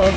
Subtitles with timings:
[0.00, 0.12] Ciao!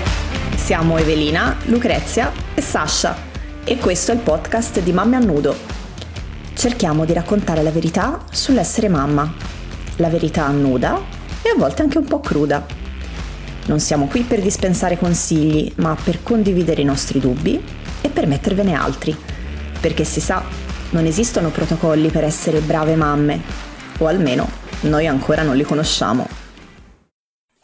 [0.55, 3.17] Siamo Evelina, Lucrezia e Sasha
[3.65, 5.53] e questo è il podcast di Mamme a Nudo.
[6.53, 9.33] Cerchiamo di raccontare la verità sull'essere mamma,
[9.97, 10.97] la verità nuda
[11.41, 12.65] e a volte anche un po' cruda.
[13.65, 17.61] Non siamo qui per dispensare consigli, ma per condividere i nostri dubbi
[17.99, 19.13] e per mettervene altri,
[19.81, 20.43] perché si sa,
[20.91, 23.41] non esistono protocolli per essere brave mamme,
[23.97, 24.49] o almeno
[24.81, 26.42] noi ancora non li conosciamo.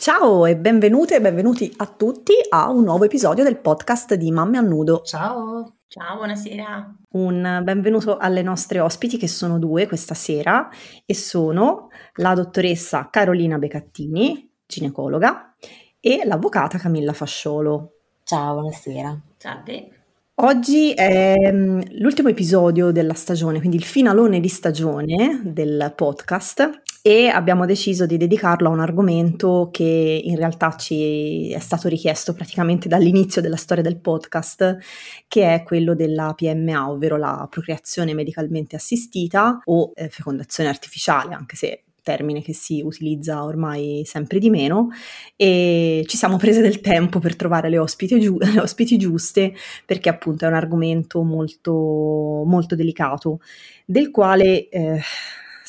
[0.02, 4.58] Ciao e benvenute e benvenuti a tutti a un nuovo episodio del podcast di Mamme
[4.58, 5.02] a Nudo.
[5.04, 5.76] Ciao!
[5.90, 6.96] Ciao, buonasera!
[7.16, 10.70] Un benvenuto alle nostre ospiti che sono due questa sera
[11.06, 15.54] e sono la dottoressa Carolina Becattini, ginecologa,
[16.00, 17.96] e l'avvocata Camilla Fasciolo.
[18.24, 19.20] Ciao, buonasera.
[19.36, 19.90] Salve.
[20.36, 27.28] Oggi è mm, l'ultimo episodio della stagione, quindi il finalone di stagione del podcast e
[27.28, 32.90] abbiamo deciso di dedicarlo a un argomento che in realtà ci è stato richiesto praticamente
[32.90, 34.78] dall'inizio della storia del podcast,
[35.28, 41.56] che è quello della PMA, ovvero la procreazione medicalmente assistita o eh, fecondazione artificiale, anche
[41.56, 44.90] se termine che si utilizza ormai sempre di meno.
[45.36, 49.54] E ci siamo prese del tempo per trovare le ospiti, giu- le ospiti giuste
[49.86, 53.40] perché appunto è un argomento molto, molto delicato
[53.86, 55.00] del quale eh,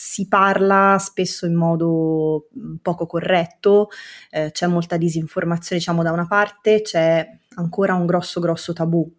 [0.02, 2.48] si parla spesso in modo
[2.80, 3.88] poco corretto,
[4.30, 9.10] eh, c'è molta disinformazione diciamo da una parte, c'è ancora un grosso grosso tabù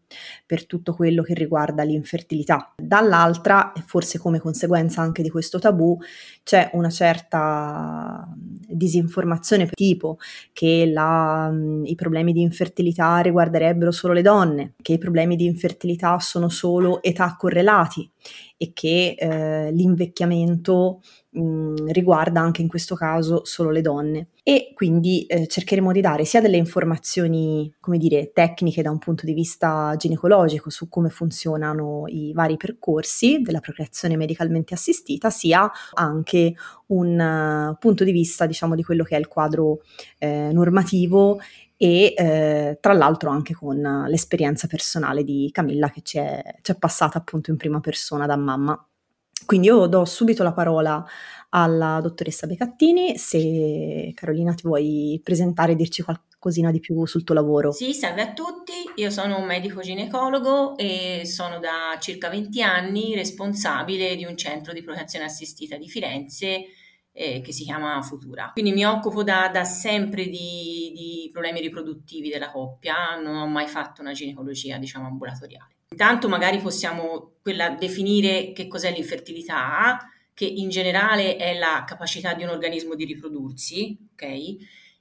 [0.46, 2.74] per tutto quello che riguarda l'infertilità.
[2.78, 5.98] Dall'altra, e forse come conseguenza anche di questo tabù,
[6.44, 10.18] c'è una certa disinformazione tipo
[10.54, 11.52] che la,
[11.84, 17.02] i problemi di infertilità riguarderebbero solo le donne, che i problemi di infertilità sono solo
[17.02, 18.10] età correlati
[18.58, 24.28] e che eh, l'invecchiamento mh, riguarda anche in questo caso solo le donne.
[24.44, 29.28] E quindi eh, cercheremo di dare sia delle informazioni, come dire, tecniche da un punto
[29.28, 36.56] di vista ginecologico su come funzionano i vari percorsi della procreazione medicalmente assistita, sia anche
[36.88, 39.82] un uh, punto di vista, diciamo, di quello che è il quadro
[40.18, 41.40] eh, normativo
[41.78, 46.78] e eh, tra l'altro anche con l'esperienza personale di Camilla che ci è, ci è
[46.78, 48.86] passata appunto in prima persona da mamma.
[49.46, 51.06] Quindi io do subito la parola
[51.54, 57.36] alla dottoressa Becattini, se Carolina ti vuoi presentare e dirci qualcosina di più sul tuo
[57.36, 57.72] lavoro.
[57.72, 63.16] Sì, salve a tutti, io sono un medico ginecologo e sono da circa 20 anni
[63.16, 66.66] responsabile di un centro di protezione assistita di Firenze
[67.12, 68.52] eh, che si chiama Futura.
[68.54, 73.68] Quindi mi occupo da, da sempre di, di problemi riproduttivi della coppia, non ho mai
[73.68, 75.76] fatto una ginecologia diciamo ambulatoriale.
[75.92, 80.00] Intanto magari possiamo quella, definire che cos'è l'infertilità,
[80.34, 84.24] che in generale è la capacità di un organismo di riprodursi, ok?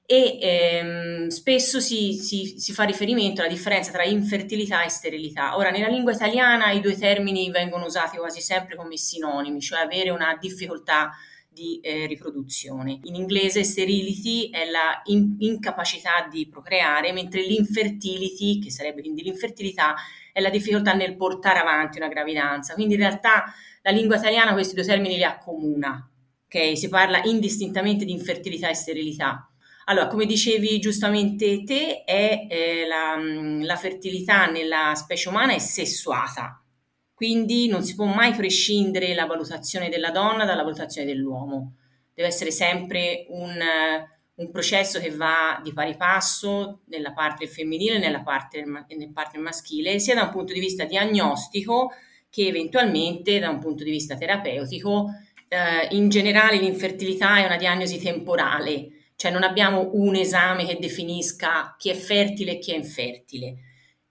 [0.05, 5.55] E ehm, spesso si, si, si, fa riferimento alla differenza tra infertilità e sterilità.
[5.55, 10.09] Ora, nella lingua italiana i due termini vengono usati quasi sempre come sinonimi, cioè avere
[10.09, 11.11] una difficoltà
[11.53, 12.99] di eh, riproduzione.
[13.03, 19.95] In inglese sterility è la in- incapacità di procreare, mentre l'infertility, che sarebbe quindi l'infertilità,
[20.31, 22.73] è la difficoltà nel portare avanti una gravidanza.
[22.73, 26.09] Quindi in realtà la lingua italiana questi due termini li accomuna,
[26.45, 26.77] ok?
[26.77, 29.51] Si parla indistintamente di infertilità e sterilità.
[29.85, 33.17] Allora, come dicevi giustamente te, è, eh, la,
[33.65, 36.60] la fertilità nella specie umana è sessuata,
[37.21, 41.75] quindi non si può mai prescindere la valutazione della donna dalla valutazione dell'uomo.
[42.15, 43.59] Deve essere sempre un,
[44.33, 49.37] un processo che va di pari passo nella parte femminile e nella parte, nella parte
[49.37, 51.91] maschile, sia da un punto di vista diagnostico
[52.27, 55.09] che eventualmente da un punto di vista terapeutico.
[55.47, 61.75] Eh, in generale l'infertilità è una diagnosi temporale, cioè non abbiamo un esame che definisca
[61.77, 63.57] chi è fertile e chi è infertile.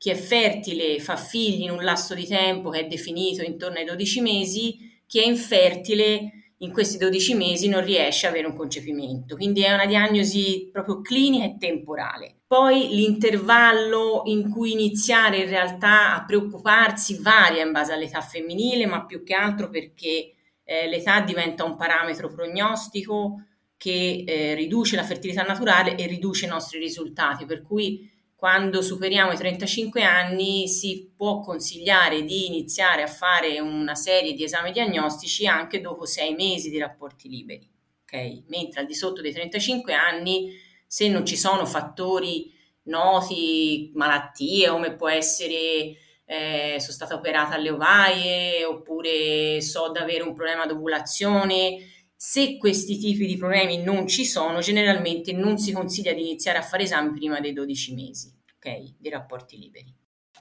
[0.00, 3.84] Chi è fertile fa figli in un lasso di tempo che è definito intorno ai
[3.84, 9.36] 12 mesi, chi è infertile in questi 12 mesi non riesce a avere un concepimento,
[9.36, 12.36] quindi è una diagnosi proprio clinica e temporale.
[12.46, 19.04] Poi l'intervallo in cui iniziare in realtà a preoccuparsi varia in base all'età femminile, ma
[19.04, 20.32] più che altro perché
[20.64, 23.44] eh, l'età diventa un parametro prognostico
[23.76, 28.09] che eh, riduce la fertilità naturale e riduce i nostri risultati, per cui
[28.40, 34.44] quando superiamo i 35 anni si può consigliare di iniziare a fare una serie di
[34.44, 37.70] esami diagnostici anche dopo sei mesi di rapporti liberi,
[38.02, 38.44] ok?
[38.48, 40.52] Mentre al di sotto dei 35 anni,
[40.86, 42.50] se non ci sono fattori
[42.84, 50.22] noti, malattie come può essere eh, sono stata operata alle ovaie oppure so di avere
[50.22, 51.76] un problema d'ovulazione
[52.22, 56.62] Se questi tipi di problemi non ci sono, generalmente non si consiglia di iniziare a
[56.62, 58.96] fare esami prima dei 12 mesi, ok?
[58.98, 59.90] Di rapporti liberi.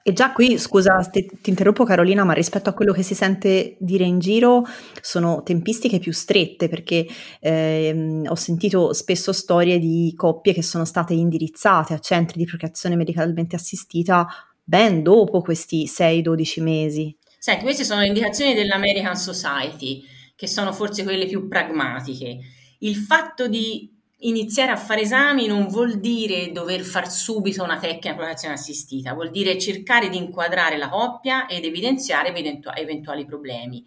[0.04, 3.78] E già qui, scusa, ti, ti, interrompo Carolina, ma rispetto a quello che si sente
[3.80, 4.66] dire in giro
[5.00, 7.08] sono tempistiche più strette perché
[7.40, 12.98] ehm, ho sentito spesso storie di coppie che sono state indirizzate a centri di procreazione
[12.98, 14.28] medicalmente assistita
[14.62, 17.18] ben dopo questi 6-12 mesi.
[17.38, 22.38] Senti, queste sono le indicazioni dell'American Society che sono forse quelle più pragmatiche.
[22.80, 28.12] Il fatto di iniziare a fare esami non vuol dire dover far subito una tecnica
[28.12, 33.84] di protezione assistita, vuol dire cercare di inquadrare la coppia ed evidenziare eventuali problemi.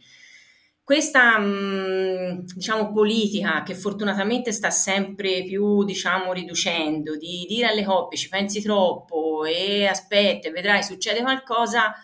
[0.85, 8.19] Questa mm, diciamo, politica che fortunatamente sta sempre più diciamo, riducendo, di dire alle coppie
[8.19, 11.95] ci pensi troppo e aspetta e vedrai succede qualcosa,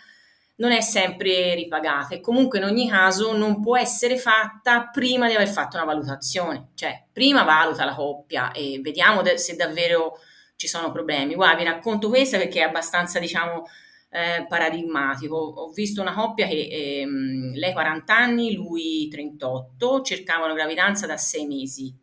[0.59, 5.35] non è sempre ripagata e comunque in ogni caso non può essere fatta prima di
[5.35, 10.19] aver fatto una valutazione, cioè prima valuta la coppia e vediamo se davvero
[10.57, 11.35] ci sono problemi.
[11.35, 13.65] Guarda, vi racconto questa perché è abbastanza, diciamo,
[14.11, 15.37] eh, paradigmatico.
[15.37, 21.47] Ho visto una coppia che ehm, lei 40 anni, lui 38, cercavano gravidanza da 6
[21.47, 21.95] mesi.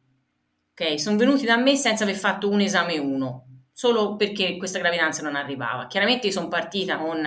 [0.72, 5.22] Ok, sono venuti da me senza aver fatto un esame uno, solo perché questa gravidanza
[5.22, 5.88] non arrivava.
[5.88, 7.26] Chiaramente sono partita con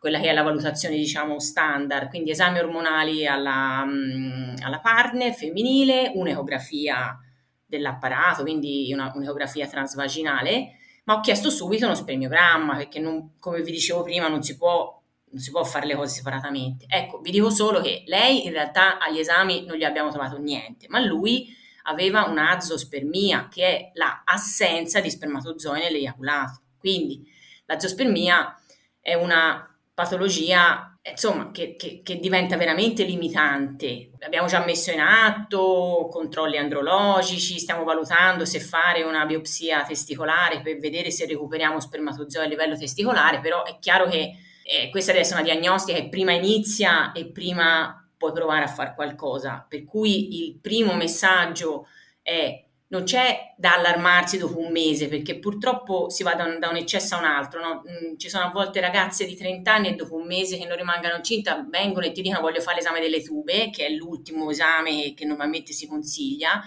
[0.00, 6.12] quella che è la valutazione diciamo standard, quindi esami ormonali alla, mm, alla partner femminile,
[6.14, 7.18] un'ecografia
[7.66, 13.72] dell'apparato, quindi una, un'ecografia transvaginale, ma ho chiesto subito uno spermiogramma perché non, come vi
[13.72, 14.98] dicevo prima non si può
[15.32, 16.86] non si può fare le cose separatamente.
[16.88, 20.86] Ecco, vi dico solo che lei in realtà agli esami non gli abbiamo trovato niente,
[20.88, 21.54] ma lui
[21.84, 26.62] aveva un'azospermia, che è l'assenza di spermatozoi nell'eiaculato.
[26.78, 27.22] Quindi
[27.66, 28.60] l'azospermia
[29.00, 34.10] è una patologia insomma, che, che, che, diventa veramente limitante.
[34.20, 40.78] Abbiamo già messo in atto controlli andrologici, stiamo valutando se fare una biopsia testicolare per
[40.78, 44.32] vedere se recuperiamo spermatozoi a livello testicolare, però è chiaro che
[44.62, 48.94] eh, questa deve essere una diagnostica che prima inizia e prima puoi provare a fare
[48.94, 49.64] qualcosa.
[49.66, 51.86] Per cui il primo messaggio
[52.22, 56.68] è non c'è da allarmarsi dopo un mese perché purtroppo si va da un, da
[56.68, 57.60] un eccesso a un altro.
[57.60, 57.82] No?
[57.88, 60.76] Mm, ci sono a volte ragazze di 30 anni e dopo un mese che non
[60.76, 65.14] rimangano incinta vengono e ti dicono voglio fare l'esame delle tube, che è l'ultimo esame
[65.14, 66.62] che normalmente si consiglia,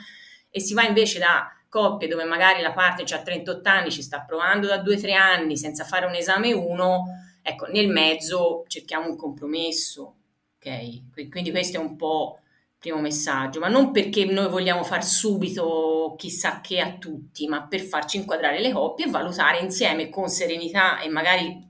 [0.49, 4.21] e si va invece da coppie dove magari la parte ha 38 anni, ci sta
[4.21, 7.03] provando da 2-3 anni senza fare un esame 1,
[7.41, 10.15] ecco, nel mezzo cerchiamo un compromesso.
[10.57, 11.29] ok?
[11.29, 12.42] Quindi questo è un po'
[12.83, 17.79] primo messaggio, ma non perché noi vogliamo far subito chissà che a tutti, ma per
[17.79, 21.65] farci inquadrare le coppie e valutare insieme con serenità e magari,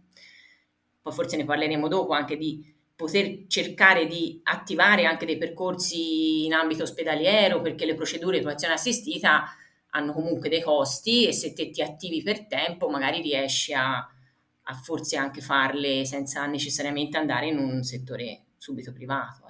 [0.99, 2.65] poi forse ne parleremo dopo, anche di
[2.95, 8.73] poter cercare di attivare anche dei percorsi in ambito ospedaliero, perché le procedure di educazione
[8.73, 9.43] assistita
[9.91, 14.73] hanno comunque dei costi e se te ti attivi per tempo magari riesci a, a
[14.81, 19.42] forse anche farle senza necessariamente andare in un settore subito privato.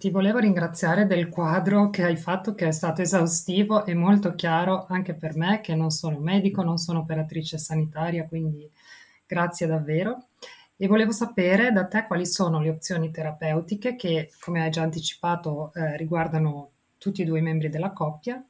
[0.00, 4.86] Ti volevo ringraziare del quadro che hai fatto, che è stato esaustivo e molto chiaro
[4.88, 8.66] anche per me, che non sono medico, non sono operatrice sanitaria, quindi
[9.26, 10.28] grazie davvero.
[10.74, 15.70] E volevo sapere da te quali sono le opzioni terapeutiche che, come hai già anticipato,
[15.74, 18.42] eh, riguardano tutti e due i membri della coppia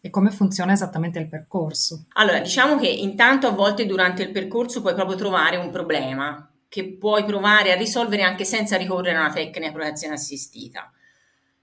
[0.00, 2.06] e come funziona esattamente il percorso.
[2.14, 6.96] Allora, diciamo che intanto a volte durante il percorso puoi proprio trovare un problema che
[6.96, 10.92] puoi provare a risolvere anche senza ricorrere a una tecnica di protezione assistita.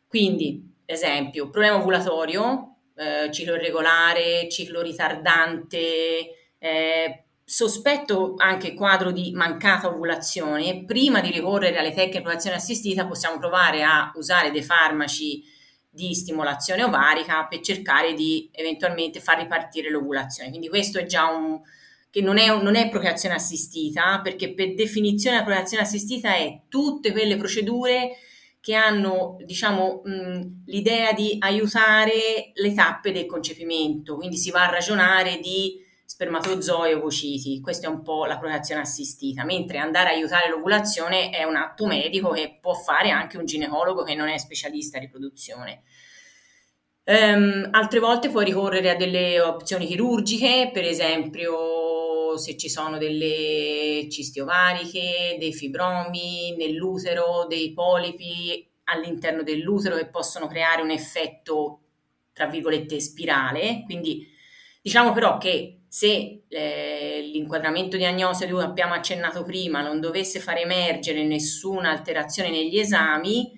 [0.08, 5.88] Quindi, esempio, problema ovulatorio, eh, ciclo irregolare, ciclo ritardante,
[6.58, 13.08] eh, sospetto anche quadro di mancata ovulazione, prima di ricorrere alle tecniche di protezione assistita
[13.08, 15.44] possiamo provare a usare dei farmaci
[15.90, 20.50] di stimolazione ovarica per cercare di eventualmente far ripartire l'ovulazione.
[20.50, 21.60] Quindi questo è già un,
[22.12, 27.12] che non è, non è procreazione assistita, perché per definizione la procreazione assistita è tutte
[27.14, 28.18] quelle procedure
[28.60, 34.72] che hanno diciamo, mh, l'idea di aiutare le tappe del concepimento, quindi si va a
[34.72, 40.50] ragionare di spermatozoi ovociti, questa è un po' la procreazione assistita, mentre andare a aiutare
[40.50, 44.98] l'ovulazione è un atto medico che può fare anche un ginecologo che non è specialista
[44.98, 45.84] in riproduzione.
[47.04, 52.01] Um, altre volte puoi ricorrere a delle opzioni chirurgiche, per esempio
[52.38, 60.48] se ci sono delle cisti ovariche, dei fibromi nell'utero, dei polipi all'interno dell'utero che possono
[60.48, 61.80] creare un effetto,
[62.34, 63.84] tra virgolette, spirale.
[63.86, 64.28] Quindi
[64.82, 71.24] diciamo però che se eh, l'inquadramento diagnostico di abbiamo accennato prima non dovesse far emergere
[71.24, 73.52] nessuna alterazione negli esami,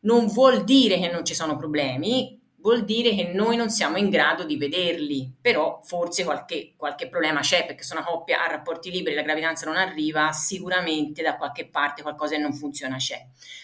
[0.00, 4.08] non vuol dire che non ci sono problemi, vuol dire che noi non siamo in
[4.08, 8.90] grado di vederli, però forse qualche, qualche problema c'è perché se una coppia ha rapporti
[8.90, 13.22] liberi e la gravidanza non arriva, sicuramente da qualche parte qualcosa che non funziona c'è.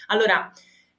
[0.09, 0.53] Allora,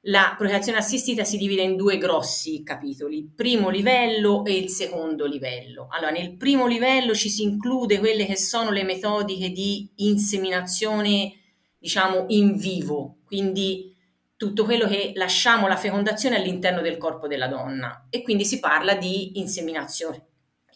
[0.06, 5.88] la procreazione assistita si divide in due grossi capitoli, primo livello e il secondo livello.
[5.92, 11.34] Allora, nel primo livello ci si include quelle che sono le metodiche di inseminazione,
[11.78, 13.96] diciamo, in vivo, quindi
[14.42, 18.96] tutto quello che lasciamo la fecondazione all'interno del corpo della donna e quindi si parla
[18.96, 20.30] di inseminazione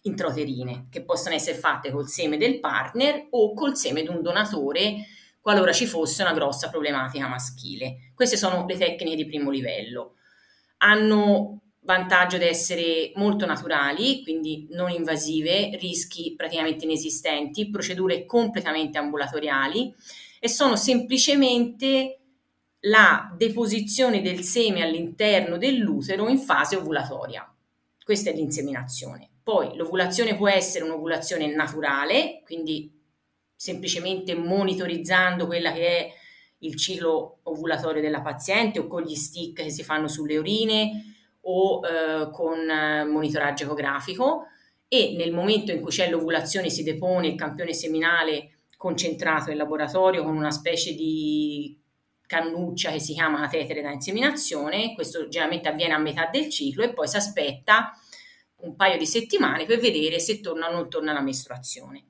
[0.04, 5.08] introterine che possono essere fatte col seme del partner o col seme di un donatore
[5.42, 8.12] qualora ci fosse una grossa problematica maschile.
[8.14, 10.14] Queste sono le tecniche di primo livello.
[10.78, 19.92] Hanno vantaggio di essere molto naturali, quindi non invasive, rischi praticamente inesistenti, procedure completamente ambulatoriali
[20.40, 22.20] e sono semplicemente
[22.86, 27.50] la deposizione del seme all'interno dell'utero in fase ovulatoria.
[28.04, 29.30] Questa è l'inseminazione.
[29.42, 32.92] Poi l'ovulazione può essere un'ovulazione naturale, quindi
[33.56, 36.14] semplicemente monitorizzando quella che è
[36.60, 41.82] il ciclo ovulatorio della paziente o con gli stick che si fanno sulle urine o
[41.86, 42.66] eh, con
[43.10, 44.48] monitoraggio ecografico
[44.88, 50.24] e nel momento in cui c'è l'ovulazione si depone il campione seminale concentrato in laboratorio
[50.24, 51.78] con una specie di
[52.26, 56.94] cannuccia che si chiama catetere da inseminazione, questo generalmente avviene a metà del ciclo e
[56.94, 57.92] poi si aspetta
[58.58, 62.06] un paio di settimane per vedere se torna o non torna la mestruazione.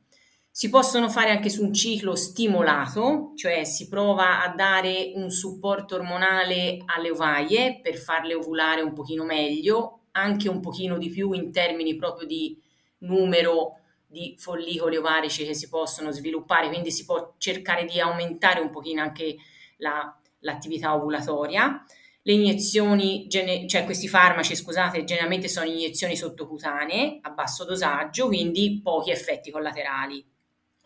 [0.50, 5.96] Si possono fare anche su un ciclo stimolato, cioè si prova a dare un supporto
[5.96, 11.52] ormonale alle ovaie per farle ovulare un pochino meglio, anche un pochino di più in
[11.52, 12.58] termini proprio di
[13.00, 18.70] numero di follicoli ovarici che si possono sviluppare, quindi si può cercare di aumentare un
[18.70, 19.36] pochino anche
[19.78, 21.84] la, l'attività ovulatoria.
[22.22, 29.12] Le iniezioni, cioè questi farmaci, scusate, generalmente sono iniezioni sottocutanee a basso dosaggio, quindi pochi
[29.12, 30.26] effetti collaterali.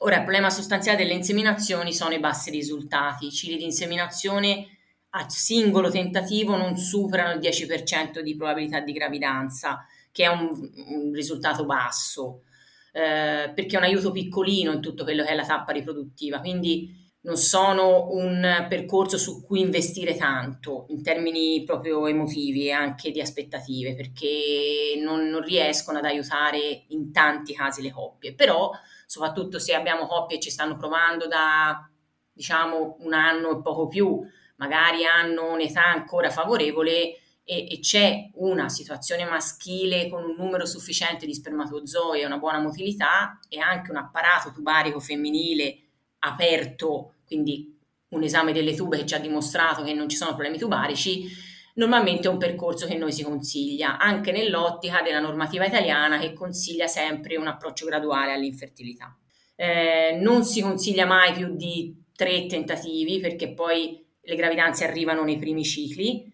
[0.01, 3.27] Ora, il problema sostanziale delle inseminazioni sono i bassi risultati.
[3.27, 4.65] I cicli di inseminazione
[5.11, 10.49] a singolo tentativo non superano il 10% di probabilità di gravidanza, che è un,
[10.87, 12.43] un risultato basso,
[12.91, 16.39] eh, perché è un aiuto piccolino in tutto quello che è la tappa riproduttiva.
[16.39, 23.11] Quindi non sono un percorso su cui investire tanto in termini proprio emotivi e anche
[23.11, 28.71] di aspettative, perché non, non riescono ad aiutare in tanti casi le coppie, però
[29.05, 31.89] soprattutto se abbiamo coppie che ci stanno provando da
[32.31, 34.21] diciamo un anno e poco più,
[34.55, 41.25] magari hanno un'età ancora favorevole e, e, c'è una situazione maschile con un numero sufficiente
[41.25, 45.88] di spermatozoi e una buona motilità e anche un apparato tubarico femminile
[46.19, 47.77] aperto, quindi
[48.09, 51.27] un esame delle tube che ci ha dimostrato che non ci sono problemi tubarici,
[51.75, 56.87] normalmente è un percorso che noi si consiglia, anche nell'ottica della normativa italiana che consiglia
[56.87, 59.15] sempre un approccio graduale all'infertilità.
[59.55, 65.37] Eh, non si consiglia mai più di tre tentativi perché poi le gravidanze arrivano nei
[65.37, 66.31] primi cicli.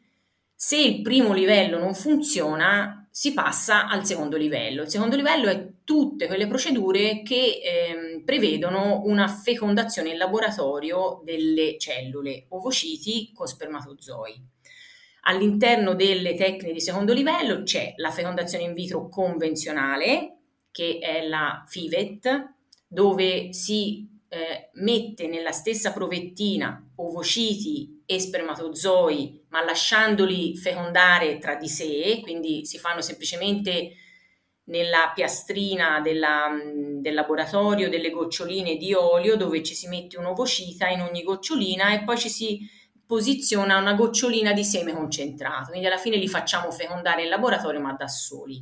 [0.53, 4.81] Se il primo livello non funziona, si passa al secondo livello.
[4.81, 11.77] Il secondo livello è tutte quelle procedure che ehm, prevedono una fecondazione in laboratorio delle
[11.79, 14.33] cellule ovociti con spermatozoi.
[15.27, 21.63] All'interno delle tecniche di secondo livello c'è la fecondazione in vitro convenzionale, che è la
[21.65, 22.55] FIVET,
[22.85, 31.69] dove si eh, mette nella stessa provettina ovociti e spermatozoi, ma lasciandoli fecondare tra di
[31.69, 33.91] sé, quindi si fanno semplicemente
[34.65, 36.49] nella piastrina della,
[36.99, 41.93] del laboratorio delle goccioline di olio dove ci si mette un ovocita in ogni gocciolina
[41.93, 42.59] e poi ci si
[43.05, 47.93] posiziona una gocciolina di seme concentrato, quindi alla fine li facciamo fecondare in laboratorio ma
[47.93, 48.61] da soli.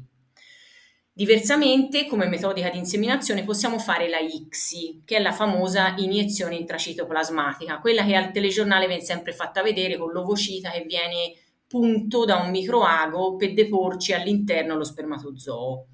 [1.15, 7.77] Diversamente, come metodica di inseminazione, possiamo fare la ICSI, che è la famosa iniezione intracitoplasmatica,
[7.77, 11.35] quella che al telegiornale viene sempre fatta vedere con l'ovocita che viene
[11.67, 15.85] punto da un microago per deporci all'interno lo spermatozoo.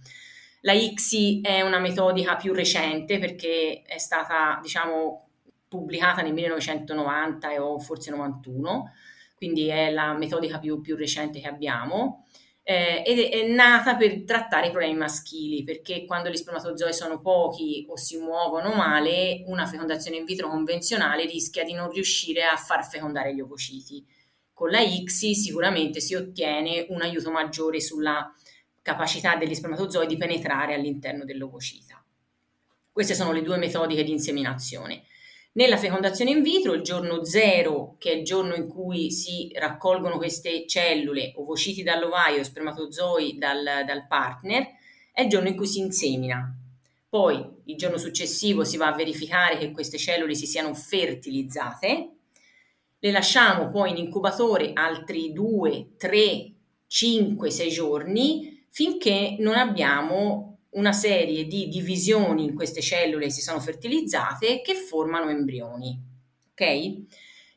[0.62, 5.32] La ICSI è una metodica più recente perché è stata, diciamo,
[5.68, 8.94] pubblicata nel 1990 o forse 91,
[9.36, 12.24] quindi è la metodica più, più recente che abbiamo
[12.70, 17.88] eh, ed è, nata per trattare i problemi maschili, perché quando gli spermatozoi sono pochi
[17.90, 22.88] o si muovono male, una fecondazione in vitro convenzionale rischia di non riuscire a far
[22.88, 24.06] fecondare gli ovociti.
[24.54, 28.32] Con la ICSI sicuramente si ottiene un aiuto maggiore sulla
[28.84, 32.06] capacità degli spermatozoi di penetrare all'interno dell'ovocita.
[32.92, 35.06] Queste sono le due metodiche di inseminazione.
[35.52, 40.18] Nella fecondazione in vitro, il giorno zero, che è il giorno in cui si raccolgono
[40.18, 44.68] queste cellule, ovociti dall'ovaio, spermatozoi dal, dal partner,
[45.12, 46.56] è il giorno in cui si insemina.
[47.10, 52.10] Poi il giorno successivo si va a verificare che queste cellule si siano fertilizzate,
[53.02, 56.52] le lasciamo poi in incubatore altri 2, 3,
[56.86, 60.49] 5, 6 giorni finché non abbiamo
[60.80, 66.00] una serie di divisioni in queste cellule si sono fertilizzate che formano embrioni.
[66.52, 66.94] Ok?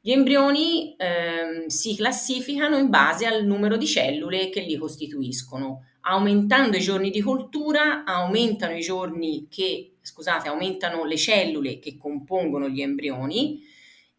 [0.01, 5.87] Gli embrioni ehm, si classificano in base al numero di cellule che li costituiscono.
[6.03, 12.69] Aumentando i giorni di coltura, aumentano i giorni che, scusate, aumentano le cellule che compongono
[12.69, 13.63] gli embrioni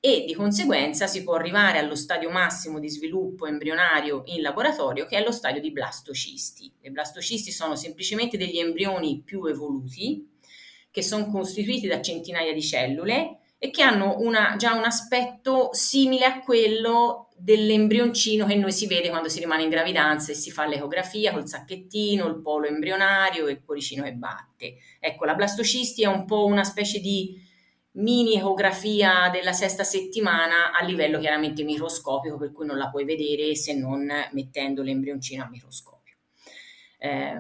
[0.06, 5.18] e di conseguenza si può arrivare allo stadio massimo di sviluppo embrionario in laboratorio che
[5.18, 6.70] è lo stadio di blastocisti.
[6.82, 10.30] Le blastocisti sono semplicemente degli embrioni più evoluti
[10.92, 16.26] che sono costituiti da centinaia di cellule e che hanno una, già un aspetto simile
[16.26, 20.66] a quello dell'embrioncino che noi si vede quando si rimane in gravidanza e si fa
[20.68, 24.76] l'ecografia col sacchettino, il polo embrionario e il cuoricino che batte.
[25.00, 27.52] Ecco, la blastocisti è un po' una specie di
[27.94, 33.56] mini ecografia della sesta settimana a livello chiaramente microscopico, per cui non la puoi vedere
[33.56, 36.16] se non mettendo l'embrioncino a microscopio.
[36.98, 37.36] Eh,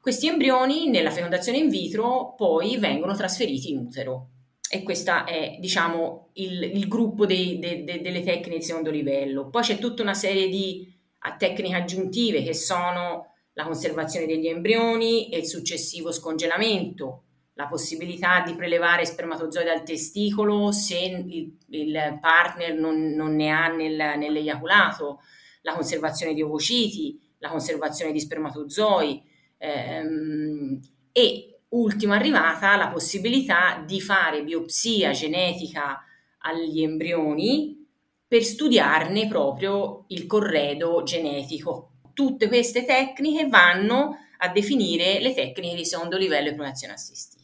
[0.00, 4.28] questi embrioni nella fecondazione in vitro poi vengono trasferiti in utero
[4.68, 9.48] e questo è diciamo il, il gruppo dei, de, de, delle tecniche di secondo livello.
[9.48, 10.92] Poi c'è tutta una serie di
[11.38, 17.22] tecniche aggiuntive che sono la conservazione degli embrioni e il successivo scongelamento,
[17.54, 23.68] la possibilità di prelevare spermatozoi dal testicolo se il, il partner non, non, ne ha
[23.68, 25.20] nel, nell'eiaculato,
[25.62, 29.22] la conservazione di ovociti, la conservazione di spermatozoi
[29.58, 30.80] ehm,
[31.12, 36.02] e ultima arrivata la possibilità di fare biopsia genetica
[36.38, 37.86] agli embrioni
[38.26, 41.90] per studiarne proprio il corredo genetico.
[42.12, 47.43] Tutte queste tecniche vanno a definire le tecniche di secondo livello di protezione assistita.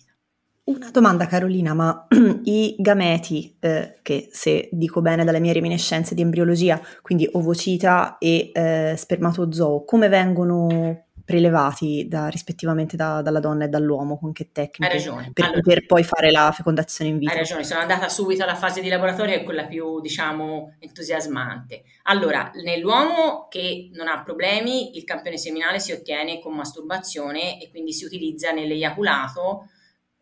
[0.71, 2.07] Una domanda Carolina, ma
[2.45, 8.53] i gameti, eh, che se dico bene dalle mie reminiscenze di embriologia, quindi ovocita e
[8.55, 14.93] eh, spermatozoo, come vengono prelevati da, rispettivamente da, dalla donna e dall'uomo, con che tecniche?
[14.93, 15.31] Hai ragione.
[15.33, 17.35] Per allora, poter poi fare la fecondazione in vitro.
[17.35, 21.83] Hai ragione, sono andata subito alla fase di laboratorio, è quella più, diciamo, entusiasmante.
[22.05, 27.93] Allora, nell'uomo che non ha problemi, il campione seminale si ottiene con masturbazione e quindi
[27.93, 29.65] si utilizza nell'eiaculato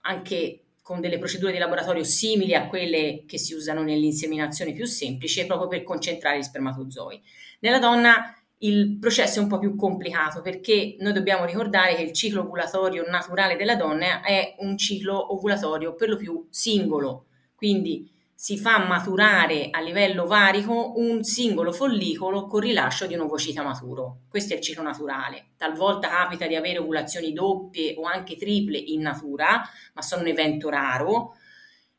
[0.08, 5.44] anche con delle procedure di laboratorio simili a quelle che si usano nell'inseminazione più semplice,
[5.44, 7.22] proprio per concentrare gli spermatozoi.
[7.60, 12.12] Nella donna il processo è un po' più complicato perché noi dobbiamo ricordare che il
[12.12, 18.10] ciclo ovulatorio naturale della donna è un ciclo ovulatorio per lo più singolo, quindi
[18.40, 24.20] si fa maturare a livello ovarico un singolo follicolo con rilascio di un ovocita maturo.
[24.28, 25.48] Questo è il ciclo naturale.
[25.56, 29.60] Talvolta capita di avere ovulazioni doppie o anche triple in natura,
[29.92, 31.34] ma sono un evento raro.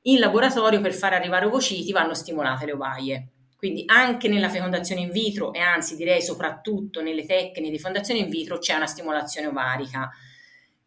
[0.04, 3.28] In laboratorio per far arrivare ovociti vanno stimolate le ovaie.
[3.58, 8.30] Quindi anche nella fecondazione in vitro e anzi direi soprattutto nelle tecniche di fecondazione in
[8.30, 10.10] vitro c'è una stimolazione ovarica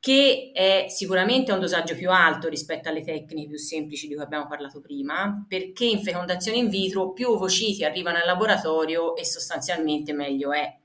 [0.02, 4.48] che è sicuramente un dosaggio più alto rispetto alle tecniche più semplici di cui abbiamo
[4.48, 10.52] parlato prima, perché in fecondazione in vitro più ovociti arrivano al laboratorio e sostanzialmente meglio
[10.52, 10.76] è.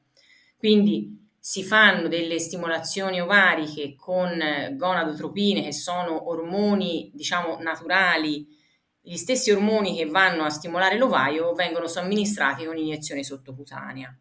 [0.56, 4.40] Quindi si fanno delle stimolazioni ovariche con
[4.74, 8.46] gonadotropine, che sono ormoni, diciamo, naturali.
[9.02, 14.16] Gli stessi ormoni che vanno a stimolare l'ovaio vengono somministrati con iniezione sottocutanea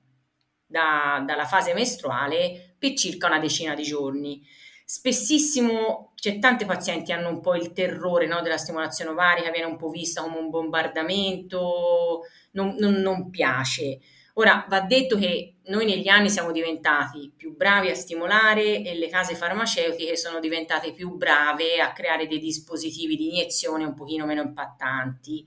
[0.64, 4.42] da, dalla fase mestruale per circa una decina di giorni
[4.88, 9.76] Spessissimo c'è tante pazienti hanno un po' il terrore no, della stimolazione ovarica, viene un
[9.76, 12.20] po' vista come un bombardamento,
[12.52, 13.98] non, non, non piace.
[14.34, 19.08] Ora va detto che noi negli anni siamo diventati più bravi a stimolare e le
[19.08, 24.42] case farmaceutiche sono diventate più brave a creare dei dispositivi di iniezione un pochino meno
[24.42, 25.44] impattanti.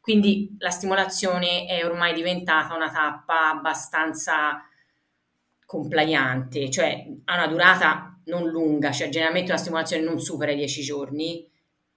[0.00, 4.64] Quindi la stimolazione è ormai diventata una tappa abbastanza
[5.64, 10.82] compliante, cioè ha una durata non lunga, cioè generalmente una stimolazione non supera i 10
[10.82, 11.48] giorni,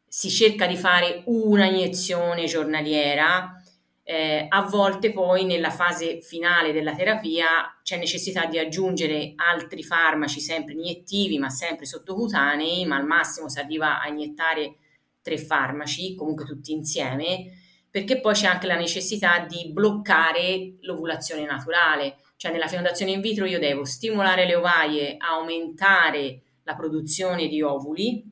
[0.07, 3.61] si cerca di fare una iniezione giornaliera,
[4.05, 10.41] eh, a volte poi nella fase finale della terapia c'è necessità di aggiungere altri farmaci
[10.41, 14.75] sempre iniettivi ma sempre sottocutanei, ma al massimo si arriva a iniettare
[15.21, 17.49] tre farmaci, comunque tutti insieme,
[17.89, 23.45] perché poi c'è anche la necessità di bloccare l'ovulazione naturale cioè nella fecondazione in vitro
[23.45, 28.31] io devo stimolare le ovaie, aumentare la produzione di ovuli,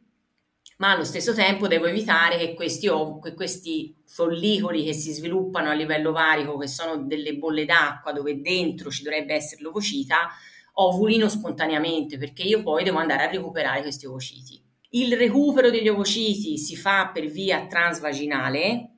[0.78, 2.90] ma allo stesso tempo devo evitare che questi,
[3.22, 8.42] che questi follicoli che si sviluppano a livello ovarico, che sono delle bolle d'acqua dove
[8.42, 10.30] dentro ci dovrebbe essere l'ovocita,
[10.74, 14.60] ovulino spontaneamente perché io poi devo andare a recuperare questi ovociti.
[14.94, 18.90] Il recupero degli ovociti si fa per via transvaginale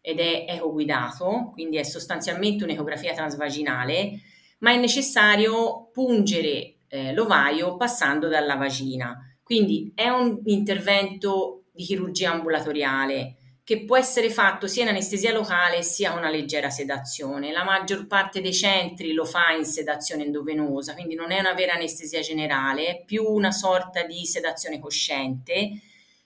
[0.00, 4.20] ed è ecoguidato, quindi è sostanzialmente un'ecografia transvaginale,
[4.58, 9.16] ma è necessario pungere eh, l'ovaio passando dalla vagina.
[9.42, 15.82] Quindi è un intervento di chirurgia ambulatoriale che può essere fatto sia in anestesia locale
[15.82, 17.50] sia una leggera sedazione.
[17.50, 21.72] La maggior parte dei centri lo fa in sedazione endovenosa, quindi non è una vera
[21.72, 25.80] anestesia generale, è più una sorta di sedazione cosciente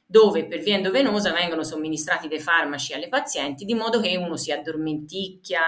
[0.05, 4.53] dove per via endovenosa vengono somministrati dei farmaci alle pazienti di modo che uno si
[4.53, 5.63] addormenticchia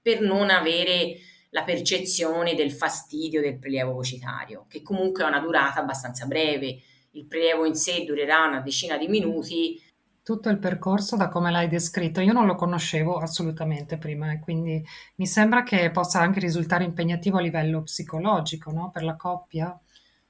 [0.00, 1.16] per non avere
[1.50, 6.80] la percezione del fastidio del prelievo vocitario, che comunque ha una durata abbastanza breve.
[7.12, 9.80] Il prelievo in sé durerà una decina di minuti.
[10.22, 14.84] Tutto il percorso da come l'hai descritto, io non lo conoscevo assolutamente prima e quindi
[15.16, 18.90] mi sembra che possa anche risultare impegnativo a livello psicologico, no?
[18.90, 19.78] Per la coppia.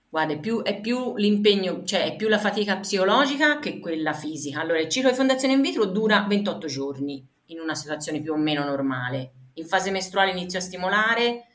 [0.08, 4.60] Guarda, è più, è più l'impegno, cioè è più la fatica psicologica che quella fisica.
[4.60, 8.36] Allora, il ciclo di fondazione in vitro dura 28 giorni in una situazione più o
[8.36, 11.46] meno normale in fase mestruale inizio a stimolare,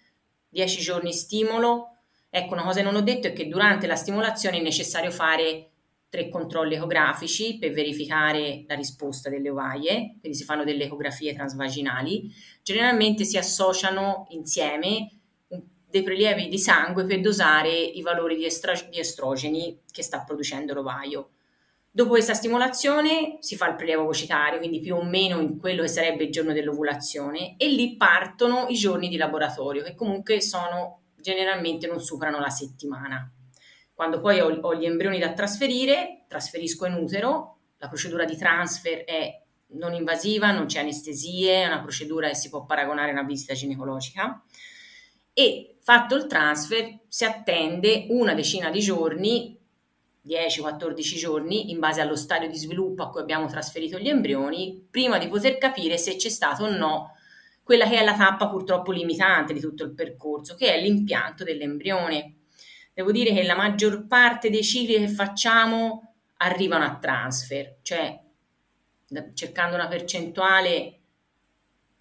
[0.50, 1.98] 10 giorni stimolo.
[2.30, 5.70] Ecco, una cosa che non ho detto è che durante la stimolazione è necessario fare
[6.10, 12.32] tre controlli ecografici per verificare la risposta delle ovaie, quindi si fanno delle ecografie transvaginali.
[12.62, 15.10] Generalmente si associano insieme
[15.94, 20.74] dei prelievi di sangue per dosare i valori di, estra- di estrogeni che sta producendo
[20.74, 21.33] l'ovaio.
[21.95, 25.88] Dopo questa stimolazione si fa il prelievo vocitario, quindi più o meno in quello che
[25.88, 31.86] sarebbe il giorno dell'ovulazione, e lì partono i giorni di laboratorio, che comunque sono generalmente
[31.86, 33.32] non superano la settimana.
[33.93, 39.03] Quando poi ho, ho gli embrioni da trasferire, trasferisco in utero, la procedura di transfer
[39.03, 39.39] è
[39.73, 43.53] non invasiva, non c'è anestesie, è una procedura che si può paragonare a una visita
[43.53, 44.43] ginecologica
[45.32, 49.62] e fatto il transfer si attende una decina di giorni
[50.25, 55.17] 10-14 giorni in base allo stadio di sviluppo a cui abbiamo trasferito gli embrioni, prima
[55.17, 57.12] di poter capire se c'è stato o no
[57.63, 62.36] quella che è la tappa purtroppo limitante di tutto il percorso, che è l'impianto dell'embrione.
[62.93, 68.19] Devo dire che la maggior parte dei cicli che facciamo arrivano a transfer, cioè
[69.33, 70.99] cercando una percentuale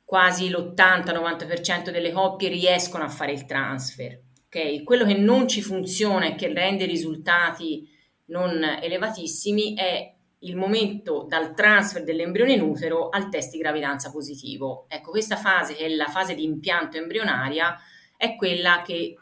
[0.04, 4.20] quasi l'80-90% delle coppie riescono a fare il transfer.
[4.46, 4.82] Okay?
[4.82, 7.88] Quello che non ci funziona e che rende i risultati
[8.32, 14.86] non elevatissimi è il momento dal transfer dell'embrione in utero al test di gravidanza positivo.
[14.88, 17.78] Ecco, questa fase, che è la fase di impianto embrionaria,
[18.16, 19.16] è quella che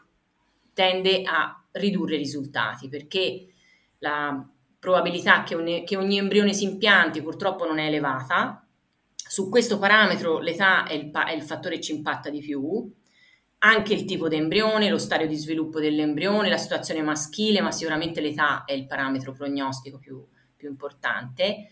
[0.73, 3.47] tende a ridurre i risultati perché
[3.99, 4.43] la
[4.79, 8.65] probabilità che, un, che ogni embrione si impianti purtroppo non è elevata.
[9.15, 12.91] Su questo parametro l'età è il, è il fattore che ci impatta di più,
[13.63, 18.21] anche il tipo di embrione, lo stadio di sviluppo dell'embrione, la situazione maschile, ma sicuramente
[18.21, 21.69] l'età è il parametro prognostico più, più importante.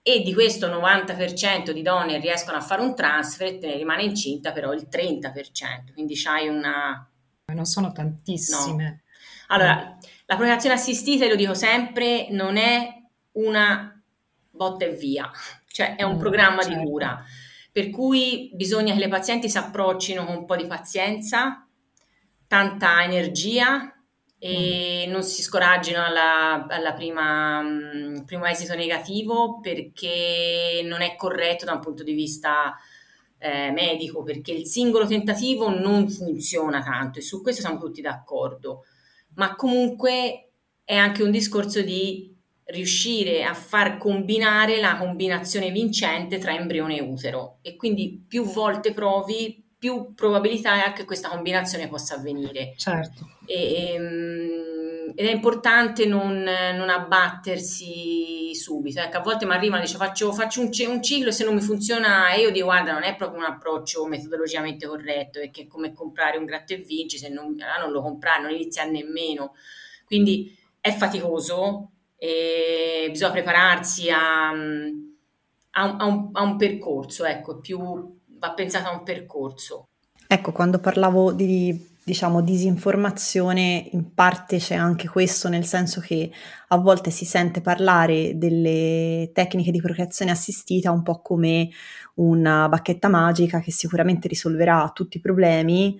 [0.00, 4.52] E di questo 90% di donne riescono a fare un transfer, te ne rimane incinta
[4.52, 7.10] però il 30%, quindi c'hai una...
[7.52, 8.84] Non sono tantissime.
[8.84, 9.00] No.
[9.48, 14.00] Allora, la procreazione assistita, lo dico sempre, non è una
[14.50, 15.28] botta e via,
[15.66, 16.78] cioè è un mm, programma certo.
[16.78, 17.24] di cura
[17.74, 21.66] per cui bisogna che le pazienti si approccino con un po' di pazienza,
[22.46, 23.92] tanta energia
[24.38, 25.10] e mm.
[25.10, 31.72] non si scoraggino alla, alla prima um, primo esito negativo perché non è corretto da
[31.72, 32.76] un punto di vista
[33.38, 38.84] eh, medico, perché il singolo tentativo non funziona tanto e su questo siamo tutti d'accordo,
[39.34, 40.50] ma comunque
[40.84, 42.33] è anche un discorso di
[42.66, 48.94] riuscire a far combinare la combinazione vincente tra embrione e utero e quindi più volte
[48.94, 52.72] provi più probabilità è che questa combinazione possa avvenire.
[52.78, 53.28] Certo.
[53.44, 59.00] E, ehm, ed è importante non, non, abbattersi subito.
[59.00, 61.52] Ecco, a volte mi arrivano e dice faccio, faccio un, un, ciclo e se non
[61.52, 65.66] mi funziona e io dico guarda non è proprio un approccio metodologicamente corretto perché è
[65.66, 69.52] come comprare un gratta e vinci se non, non lo comprare, non inizia nemmeno.
[70.06, 71.90] Quindi è faticoso,
[72.24, 79.02] e bisogna prepararsi a, a, un, a, un, percorso, ecco, più, va pensato a un
[79.02, 79.88] percorso.
[80.26, 86.30] Ecco, quando parlavo di diciamo, disinformazione, in parte c'è anche questo, nel senso che
[86.68, 91.70] a volte si sente parlare delle tecniche di procreazione assistita un po' come
[92.16, 95.98] una bacchetta magica che sicuramente risolverà tutti i problemi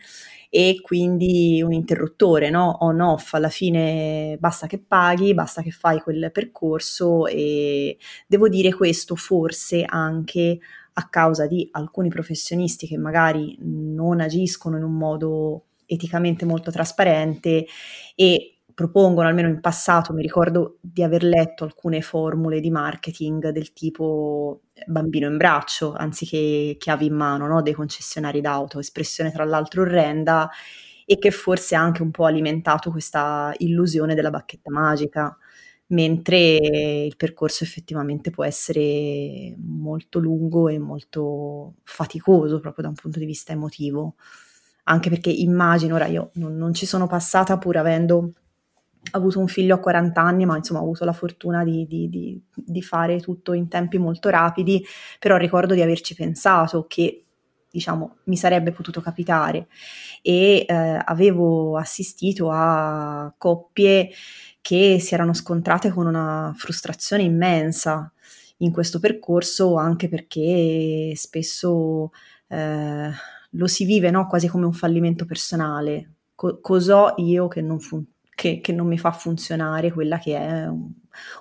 [0.51, 2.77] e quindi un interruttore, no?
[2.83, 9.17] On-off, alla fine basta che paghi, basta che fai quel percorso e devo dire questo
[9.17, 10.59] forse anche
[10.97, 17.67] a causa di alcuni professionisti che magari non agiscono in un modo eticamente molto trasparente
[18.15, 23.73] e propongono, almeno in passato mi ricordo di aver letto alcune formule di marketing del
[23.73, 27.63] tipo bambino in braccio anziché chiavi in mano no?
[27.63, 30.51] dei concessionari d'auto, espressione tra l'altro orrenda
[31.07, 35.37] e che forse ha anche un po' alimentato questa illusione della bacchetta magica,
[35.89, 36.57] mentre
[37.07, 43.27] il percorso effettivamente può essere molto lungo e molto faticoso proprio da un punto di
[43.27, 44.15] vista emotivo
[44.85, 48.33] anche perché immagino, ora io non, non ci sono passata pur avendo
[49.13, 52.43] avuto un figlio a 40 anni, ma insomma ho avuto la fortuna di, di, di,
[52.55, 54.85] di, fare tutto in tempi molto rapidi,
[55.19, 57.25] però ricordo di averci pensato che
[57.71, 59.69] diciamo mi sarebbe potuto capitare.
[60.23, 64.11] E eh, avevo assistito a coppie
[64.61, 68.11] che si erano scontrate con una frustrazione immensa
[68.59, 72.13] in questo percorso anche perché spesso
[72.49, 73.11] eh,
[73.55, 74.27] lo si vive no?
[74.27, 76.13] quasi come un fallimento personale.
[76.35, 80.69] Co- cos'ho io che non, fun- che, che non, mi fa funzionare quella che è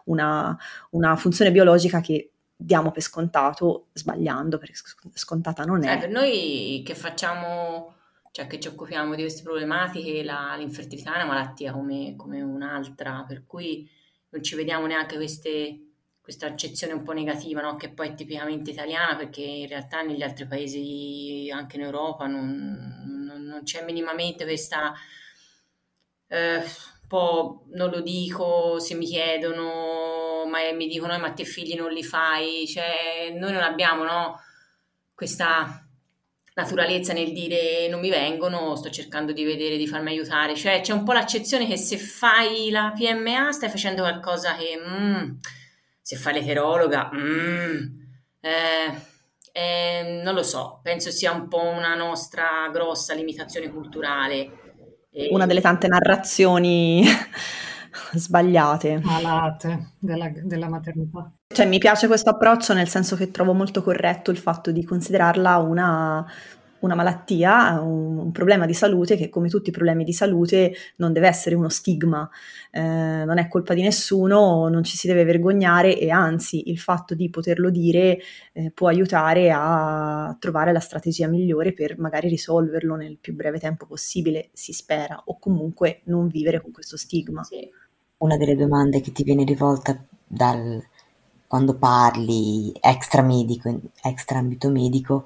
[0.05, 0.57] una,
[0.91, 4.75] una, funzione biologica che diamo per scontato sbagliando, perché
[5.13, 5.95] scontata non è.
[5.95, 7.95] Eh, per noi che facciamo,
[8.31, 13.25] cioè che ci occupiamo di queste problematiche, la, l'infertilità è una malattia come, come un'altra,
[13.27, 13.89] per cui
[14.29, 15.92] non ci vediamo neanche queste
[16.23, 17.75] questa accezione un po' negativa, no?
[17.75, 23.25] che poi è tipicamente italiana, perché in realtà negli altri paesi, anche in Europa, non,
[23.27, 24.93] non, non c'è minimamente questa...
[26.27, 26.63] Eh,
[27.13, 32.03] po' non lo dico se mi chiedono, ma mi dicono, ma te figli non li
[32.03, 34.39] fai, cioè noi non abbiamo no?
[35.13, 35.87] questa
[36.55, 40.91] naturalezza nel dire non mi vengono, sto cercando di vedere, di farmi aiutare, cioè c'è
[40.91, 44.75] un po' l'accezione che se fai la PMA stai facendo qualcosa che...
[44.83, 45.31] Mm,
[46.03, 47.85] se fa l'eterologa, mm,
[48.41, 49.01] eh,
[49.53, 54.49] eh, non lo so, penso sia un po' una nostra grossa limitazione culturale.
[55.31, 57.05] Una delle tante narrazioni
[58.13, 58.99] sbagliate.
[59.01, 61.31] Malate della, della maternità.
[61.47, 65.57] Cioè, mi piace questo approccio nel senso che trovo molto corretto il fatto di considerarla
[65.57, 66.25] una
[66.83, 71.13] una malattia, un, un, problema di salute che come tutti i problemi di salute non
[71.13, 72.29] deve essere uno stigma,
[72.71, 77.15] eh, non è colpa di nessuno, non ci si deve vergognare e anzi il fatto
[77.15, 78.19] di poterlo dire
[78.51, 83.85] eh, può aiutare a trovare la strategia migliore per magari risolverlo nel più breve tempo
[83.85, 87.43] possibile, si spera, o comunque non vivere con questo stigma.
[87.43, 87.69] Sì.
[88.17, 90.83] Una delle domande che ti viene rivolta dal,
[91.47, 95.23] quando parli extra medico, extra ambito medico,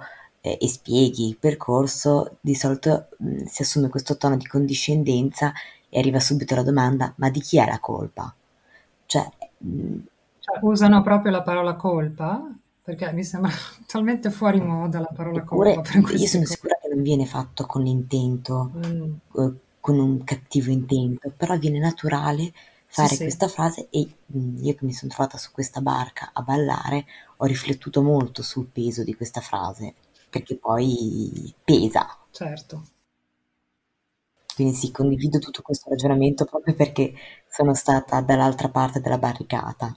[0.47, 5.51] eh, e spieghi il percorso, di solito mh, mm, si assume questo tono di condiscendenza
[5.89, 8.33] e arriva subito la domanda: ma di chi è la colpa?
[9.05, 9.97] Cioè, mh, mm,
[10.39, 12.49] cioè usano proprio la parola colpa?
[12.81, 13.51] Perché mi sembra
[13.85, 16.11] talmente fuori moda la parola Oppure, colpa.
[16.13, 19.13] io sono sicura che non viene fatto con l'intento, mm.
[19.37, 22.53] eh, con un cattivo intento, però viene naturale
[22.89, 23.53] fare sì, questa sì.
[23.53, 27.05] frase e mh, io che mi sono trovata su questa barca a ballare
[27.37, 29.93] ho riflettuto molto sul peso di questa frase
[30.29, 32.17] perché poi pesa.
[32.31, 32.83] Certo.
[34.55, 37.13] Quindi sì, condivido tutto questo ragionamento proprio perché
[37.47, 39.95] sono stata dall'altra parte della barricata.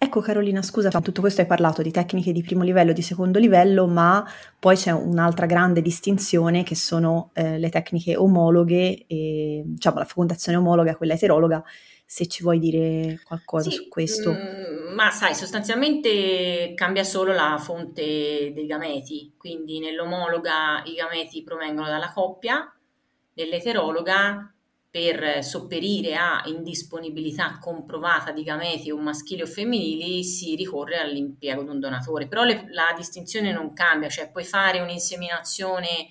[0.00, 3.40] Ecco Carolina, scusa, tutto questo hai parlato di tecniche di primo livello e di secondo
[3.40, 4.24] livello, ma
[4.56, 10.56] poi c'è un'altra grande distinzione che sono eh, le tecniche omologhe, e, diciamo la fecondazione
[10.56, 11.64] omologa e quella eterologa,
[12.10, 14.32] se ci vuoi dire qualcosa sì, su questo.
[14.32, 21.86] Mm, ma sai, sostanzialmente cambia solo la fonte dei gameti, quindi nell'omologa i gameti provengono
[21.86, 22.74] dalla coppia,
[23.34, 24.50] nell'eterologa
[24.90, 31.68] per sopperire a indisponibilità comprovata di gameti o maschili o femminili si ricorre all'impiego di
[31.68, 36.08] un donatore, però le, la distinzione non cambia, cioè puoi fare un'inseminazione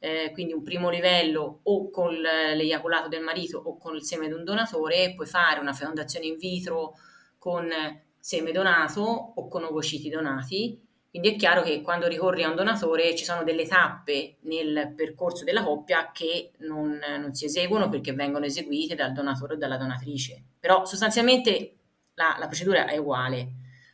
[0.00, 4.32] eh, quindi un primo livello o con l'eiaculato del marito o con il seme di
[4.32, 6.94] un donatore, puoi fare una fecondazione in vitro
[7.38, 7.68] con
[8.18, 10.88] seme donato o con ovociti donati.
[11.10, 15.44] Quindi è chiaro che quando ricorri a un donatore ci sono delle tappe nel percorso
[15.44, 20.42] della coppia che non, non si eseguono perché vengono eseguite dal donatore o dalla donatrice.
[20.60, 21.74] Però sostanzialmente
[22.14, 23.48] la, la procedura è uguale.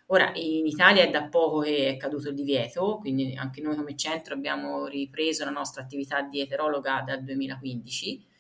[0.07, 3.97] Ora, in Italia è da poco che è caduto il divieto, quindi anche noi come
[3.97, 8.35] centro abbiamo ripreso la nostra attività di eterologa dal 2015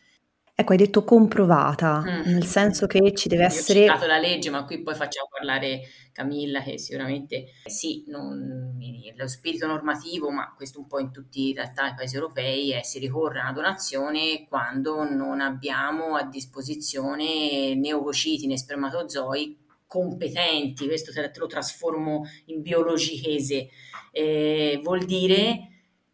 [0.58, 2.32] Ecco, hai detto comprovata, mm.
[2.32, 3.80] nel senso che ci deve essere...
[3.80, 8.74] Ho citato la legge, ma qui poi facciamo parlare Camilla, che sicuramente sì, non,
[9.14, 12.82] lo spirito normativo, ma questo un po' in tutti in realtà i paesi europei, è
[12.82, 21.12] si ricorre a una donazione quando non abbiamo a disposizione neovociti né spermatozoi competenti, questo
[21.12, 23.68] te lo trasformo in biologichese,
[24.10, 25.68] eh, vuol dire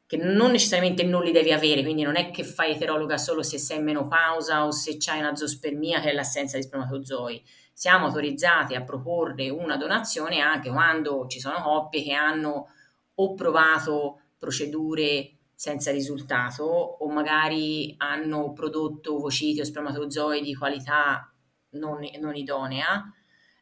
[0.06, 3.56] che non necessariamente non li devi avere, quindi non è che fai eterologa solo se
[3.56, 7.42] sei in menopausa o se c'hai una zoospermia che è l'assenza di spermatozoi.
[7.72, 12.66] Siamo autorizzati a proporre una donazione anche quando ci sono coppie che hanno
[13.14, 21.32] o provato procedure senza risultato o magari hanno prodotto ovociti o spermatozoi di qualità
[21.70, 23.02] non, non idonea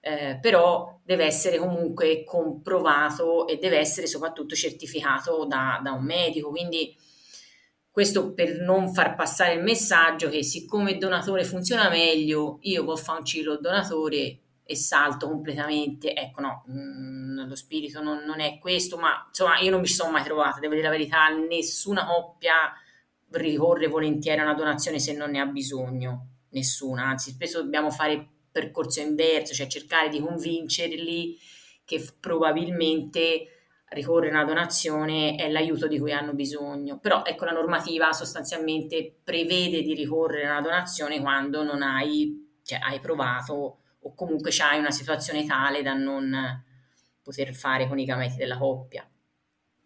[0.01, 6.51] eh, però deve essere comunque comprovato e deve essere soprattutto certificato da, da un medico.
[6.51, 6.97] Quindi
[7.91, 13.05] questo per non far passare il messaggio che siccome il donatore funziona meglio, io posso
[13.05, 16.15] fare un ciclo donatore e salto completamente.
[16.15, 19.89] Ecco, no, mh, mm, lo spirito non, non, è questo, ma insomma io non mi
[19.89, 22.73] sono mai trovata, devo dire la verità, nessuna coppia
[23.33, 28.29] ricorre volentieri a una donazione se non ne ha bisogno, nessuna, anzi spesso dobbiamo fare
[28.51, 31.39] percorso inverso, cioè cercare di convincerli
[31.85, 33.61] che probabilmente
[33.91, 36.99] ricorrere a una donazione è l'aiuto di cui hanno bisogno.
[36.99, 42.79] Però ecco la normativa sostanzialmente prevede di ricorrere a una donazione quando non hai, cioè,
[42.79, 46.65] hai provato o comunque hai una situazione tale da non
[47.23, 49.07] poter fare con i gameti della coppia.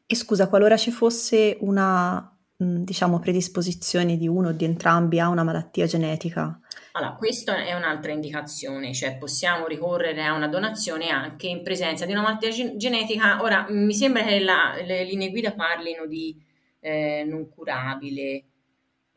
[0.07, 5.43] E scusa, qualora ci fosse una diciamo predisposizione di uno o di entrambi a una
[5.43, 6.59] malattia genetica,
[6.97, 12.13] allora, questa è un'altra indicazione, cioè possiamo ricorrere a una donazione anche in presenza di
[12.13, 13.43] una malattia gen- genetica.
[13.43, 16.41] Ora, mi sembra che la, le linee guida parlino di
[16.79, 18.45] eh, non curabile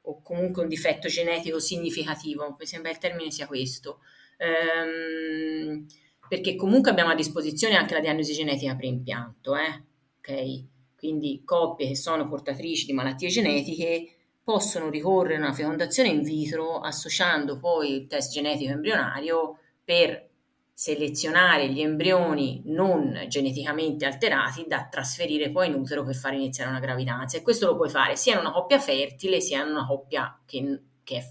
[0.02, 4.00] o comunque un difetto genetico significativo, mi sembra il termine sia questo,
[4.38, 5.86] ehm,
[6.28, 9.84] perché comunque abbiamo a disposizione anche la diagnosi genetica preimpianto, eh?
[10.18, 10.64] ok?
[10.96, 14.17] Quindi coppie che sono portatrici di malattie genetiche
[14.48, 20.30] possono ricorrere a una fecondazione in vitro associando poi il test genetico embrionario per
[20.72, 26.80] selezionare gli embrioni non geneticamente alterati da trasferire poi in utero per far iniziare una
[26.80, 30.40] gravidanza e questo lo puoi fare sia in una coppia fertile sia in una coppia
[30.46, 31.26] che, che, è,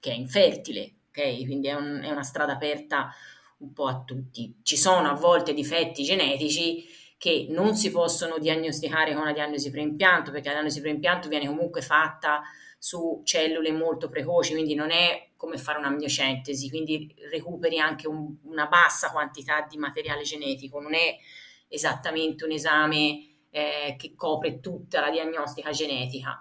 [0.00, 1.44] che è, infertile, ok?
[1.44, 3.14] Quindi è, un, è una strada aperta
[3.58, 4.56] un po' a tutti.
[4.64, 6.84] Ci sono a volte difetti genetici
[7.18, 11.80] che non si possono diagnosticare con una diagnosi preimpianto, perché la diagnosi preimpianto viene comunque
[11.80, 12.42] fatta
[12.78, 18.66] su cellule molto precoci, quindi non è come fare un'amniocentesi, quindi recuperi anche un, una
[18.66, 21.16] bassa quantità di materiale genetico, non è
[21.68, 26.38] esattamente un esame eh, che copre tutta la diagnostica genetica.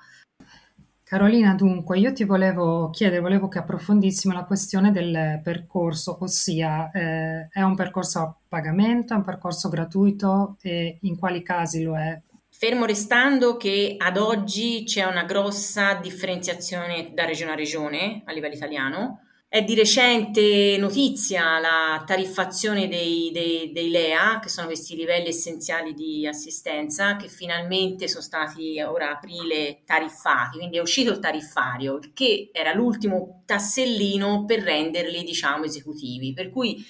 [1.08, 7.48] Carolina, dunque, io ti volevo chiedere, volevo che approfondissimo la questione del percorso, ossia eh,
[7.52, 12.20] è un percorso a pagamento, è un percorso gratuito e in quali casi lo è?
[12.50, 18.56] Fermo restando che ad oggi c'è una grossa differenziazione da regione a regione a livello
[18.56, 19.25] italiano,
[19.56, 25.94] è di recente notizia la tariffazione dei, dei, dei, LEA, che sono questi livelli essenziali
[25.94, 32.50] di assistenza, che finalmente sono stati ora aprile tariffati, quindi è uscito il tariffario, che
[32.52, 36.34] era l'ultimo tassellino per renderli, diciamo, esecutivi.
[36.34, 36.86] Per cui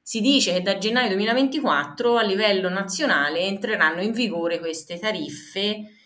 [0.00, 5.99] si dice che da gennaio 2024 a livello nazionale entreranno in vigore queste tariffe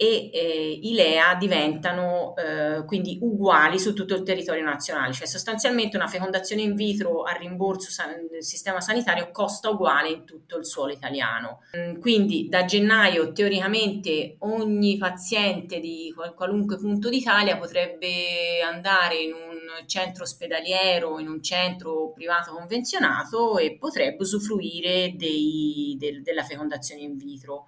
[0.00, 5.96] e eh, i LEA diventano eh, quindi uguali su tutto il territorio nazionale, cioè sostanzialmente
[5.96, 10.64] una fecondazione in vitro a rimborso san- del sistema sanitario costa uguale in tutto il
[10.64, 11.62] suolo italiano.
[11.76, 19.32] Mm, quindi da gennaio teoricamente ogni paziente di qual- qualunque punto d'Italia potrebbe andare in
[19.32, 27.00] un centro ospedaliero, in un centro privato convenzionato e potrebbe usufruire dei, del- della fecondazione
[27.00, 27.64] in vitro.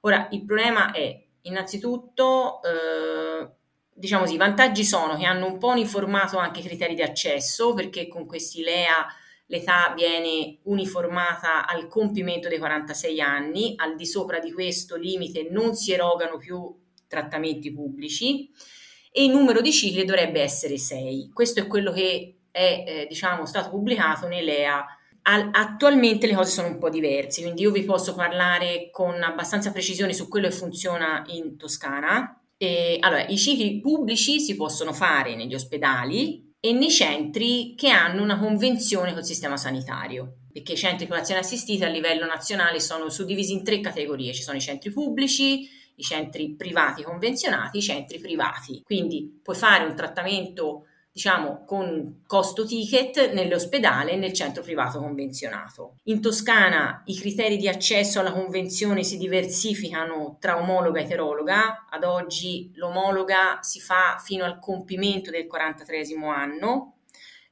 [0.00, 3.48] Ora, il problema è Innanzitutto, eh,
[3.92, 7.74] diciamo così, i vantaggi sono che hanno un po' uniformato anche i criteri di accesso,
[7.74, 9.06] perché con questi LEA
[9.46, 15.74] l'età viene uniformata al compimento dei 46 anni, al di sopra di questo limite non
[15.74, 16.74] si erogano più
[17.06, 18.50] trattamenti pubblici
[19.10, 21.30] e il numero di cicli dovrebbe essere 6.
[21.32, 24.26] Questo è quello che è eh, diciamo, stato pubblicato
[25.52, 30.12] attualmente le cose sono un po' diverse, quindi io vi posso parlare con abbastanza precisione
[30.12, 32.40] su quello che funziona in Toscana.
[32.56, 38.22] E, allora, i cicli pubblici si possono fare negli ospedali e nei centri che hanno
[38.22, 40.38] una convenzione col sistema sanitario.
[40.58, 44.42] perché i centri di popolazione assistita a livello nazionale sono suddivisi in tre categorie, ci
[44.42, 48.82] sono i centri pubblici, i centri privati convenzionati, i centri privati.
[48.82, 55.96] Quindi puoi fare un trattamento diciamo, con costo ticket nell'ospedale e nel centro privato convenzionato.
[56.04, 61.86] In Toscana i criteri di accesso alla convenzione si diversificano tra omologa e eterologa.
[61.90, 66.98] Ad oggi l'omologa si fa fino al compimento del 43 anno,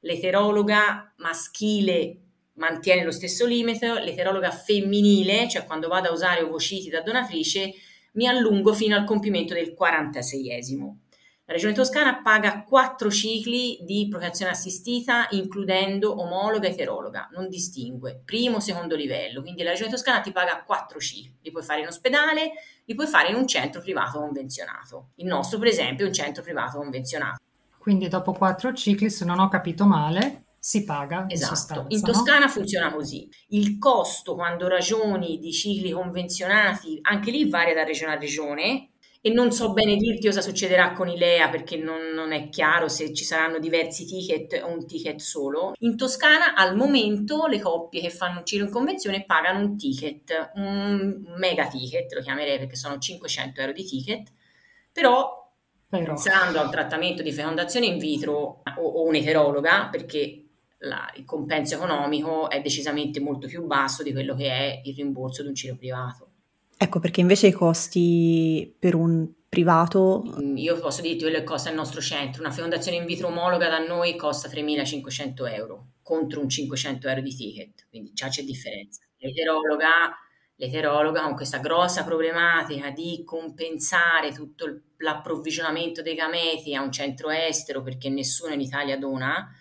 [0.01, 2.21] l'eterologa maschile
[2.53, 7.73] mantiene lo stesso limite, l'eterologa femminile, cioè quando vado a usare ovociti da donatrice,
[8.13, 11.06] mi allungo fino al compimento del 46esimo.
[11.49, 18.21] La Regione Toscana paga quattro cicli di procreazione assistita, includendo omologa e eterologa, non distingue,
[18.25, 19.41] primo, secondo livello.
[19.41, 22.51] Quindi la Regione Toscana ti paga quattro cicli, li puoi fare in ospedale,
[22.83, 25.11] li puoi fare in un centro privato convenzionato.
[25.15, 27.41] Il nostro, per esempio, è un centro privato convenzionato.
[27.77, 31.27] Quindi dopo quattro cicli, se non ho capito male, si paga.
[31.29, 32.51] Esatto, in, sostanza, in Toscana no?
[32.51, 33.29] funziona così.
[33.51, 38.89] Il costo quando ragioni di cicli convenzionati, anche lì varia da regione a regione,
[39.27, 42.87] e non so bene dirti cosa succederà con i LEA perché non, non, è chiaro
[42.87, 45.73] se ci saranno diversi ticket o un ticket solo.
[45.79, 50.51] In Toscana al momento le coppie che fanno un giro in convenzione pagano un ticket,
[50.55, 54.31] un mega ticket, lo chiamerei perché sono 500 euro di ticket,
[54.93, 55.51] però,
[55.89, 56.05] però.
[56.05, 60.45] pensando a un trattamento di fecondazione in vitro o, o un'eterologa, perché
[60.79, 65.41] la, il compenso economico è decisamente molto più basso di quello che è il rimborso
[65.41, 66.26] di un giro privato.
[66.77, 70.23] Ecco, perché invece i costi per un privato...
[70.39, 72.41] Mm, io posso dirti quello che costa il nostro centro.
[72.41, 77.35] Una fecondazione in vitro omologa da noi costa 3.500 euro contro un 500 euro di
[77.35, 79.01] ticket, quindi già c'è differenza.
[79.17, 80.15] L'eterologa,
[80.55, 87.81] l'eterologa con questa grossa problematica di compensare tutto l'approvvigionamento dei gameti a un centro estero
[87.81, 89.51] perché nessuno in Italia dona,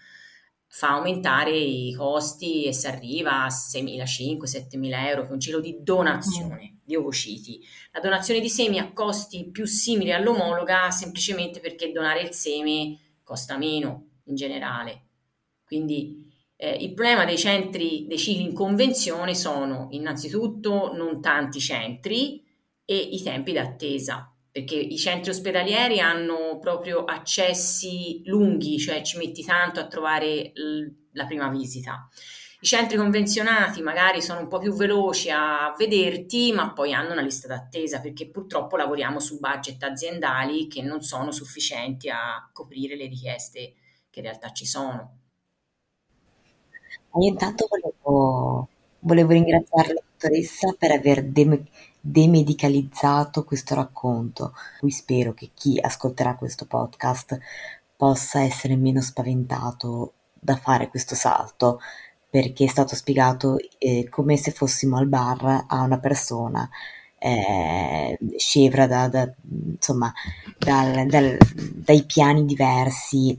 [0.76, 6.72] fa aumentare i costi e si arriva a 6.500-7.000 euro per un giro di donazione
[6.74, 6.76] mm.
[6.84, 7.58] di ovociti.
[7.92, 13.56] La donazione di semi ha costi più simili all'omologa semplicemente perché donare il seme costa
[13.56, 15.04] meno in generale.
[15.64, 22.44] Quindi eh, il problema dei centri, dei cicli in convenzione sono innanzitutto non tanti centri
[22.84, 29.44] e i tempi d'attesa perché i centri ospedalieri hanno proprio accessi lunghi, cioè ci metti
[29.44, 30.50] tanto a trovare
[31.12, 32.08] la prima visita.
[32.60, 37.20] I centri convenzionati magari sono un po' più veloci a vederti, ma poi hanno una
[37.20, 43.08] lista d'attesa perché purtroppo lavoriamo su budget aziendali che non sono sufficienti a coprire le
[43.08, 43.74] richieste
[44.08, 45.18] che in realtà ci sono.
[47.20, 48.68] Io intanto volevo,
[49.00, 51.62] volevo ringraziare la dottoressa per aver dem-
[52.08, 54.52] demedicalizzato questo racconto.
[54.78, 57.38] Qui spero che chi ascolterà questo podcast
[57.96, 61.80] possa essere meno spaventato da fare questo salto,
[62.30, 66.68] perché è stato spiegato eh, come se fossimo al bar a una persona
[67.18, 69.32] eh, scevra da, da,
[69.70, 70.12] insomma,
[70.58, 71.36] dal, dal,
[71.74, 73.36] dai piani diversi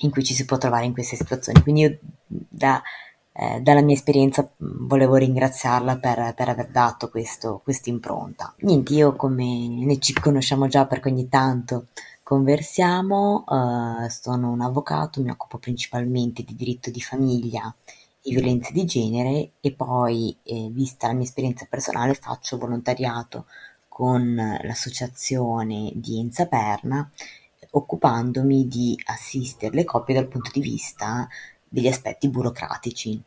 [0.00, 1.62] in cui ci si può trovare in queste situazioni.
[1.62, 2.80] Quindi io da
[3.38, 8.54] eh, dalla mia esperienza volevo ringraziarla per, per aver dato questa impronta.
[8.60, 11.88] Niente, io come ne ci conosciamo già perché ogni tanto
[12.22, 17.72] conversiamo, eh, sono un avvocato, mi occupo principalmente di diritto di famiglia
[18.22, 23.46] e violenze di genere e poi, eh, vista la mia esperienza personale, faccio volontariato
[23.86, 27.08] con l'associazione di Enza Perna
[27.70, 31.28] occupandomi di assistere le coppie dal punto di vista
[31.76, 33.22] degli aspetti burocratici.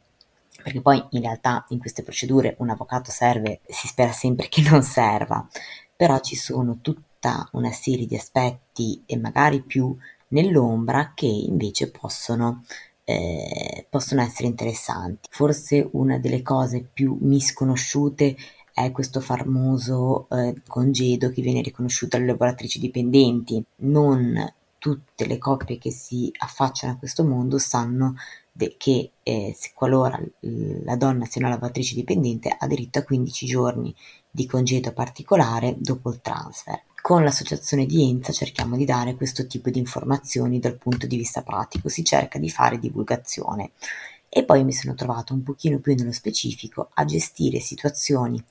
[0.63, 4.81] Perché poi in realtà in queste procedure un avvocato serve, si spera sempre che non
[4.81, 5.47] serva,
[5.95, 9.95] però ci sono tutta una serie di aspetti e magari più
[10.29, 12.63] nell'ombra che invece possono,
[13.03, 15.29] eh, possono essere interessanti.
[15.31, 18.35] Forse una delle cose più misconosciute
[18.73, 23.63] è questo famoso eh, congedo che viene riconosciuto alle lavoratrici dipendenti.
[23.77, 24.35] Non
[24.79, 28.15] tutte le coppie che si affacciano a questo mondo sanno
[28.51, 33.45] de- che eh, se qualora la donna sia una lavatrice dipendente ha diritto a 15
[33.45, 33.93] giorni
[34.31, 36.81] di congedo particolare dopo il transfer.
[37.01, 41.41] Con l'associazione di Enza cerchiamo di dare questo tipo di informazioni dal punto di vista
[41.41, 43.71] pratico, si cerca di fare divulgazione.
[44.27, 48.43] E poi mi sono trovato un pochino più nello specifico a gestire situazioni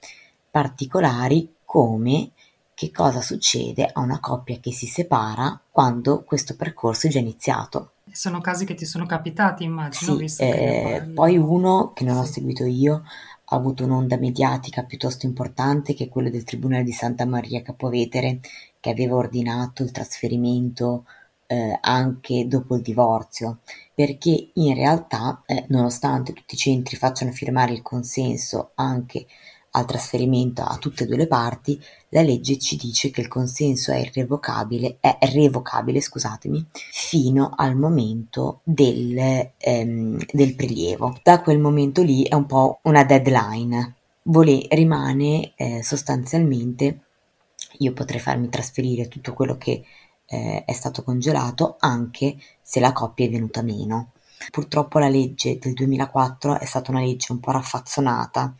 [0.50, 2.30] particolari come
[2.78, 7.94] che cosa succede a una coppia che si separa quando questo percorso è già iniziato.
[8.12, 10.28] Sono casi che ti sono capitati, immagino.
[10.28, 12.20] Sì, eh, poi uno che non sì.
[12.20, 13.02] ho seguito io
[13.46, 18.38] ha avuto un'onda mediatica piuttosto importante che è quello del Tribunale di Santa Maria Capovetere
[18.78, 21.04] che aveva ordinato il trasferimento
[21.46, 23.58] eh, anche dopo il divorzio,
[23.92, 29.26] perché in realtà, eh, nonostante tutti i centri facciano firmare il consenso anche
[29.78, 33.92] al trasferimento a tutte e due le parti, la legge ci dice che il consenso
[33.92, 41.18] è irrevocabile, è revocabile, scusatemi, fino al momento del, ehm, del prelievo.
[41.22, 43.94] Da quel momento lì è un po' una deadline.
[44.22, 47.00] Vole, rimane eh, sostanzialmente,
[47.78, 49.84] io potrei farmi trasferire tutto quello che
[50.26, 54.12] eh, è stato congelato anche se la coppia è venuta meno.
[54.50, 58.54] Purtroppo la legge del 2004 è stata una legge un po' raffazzonata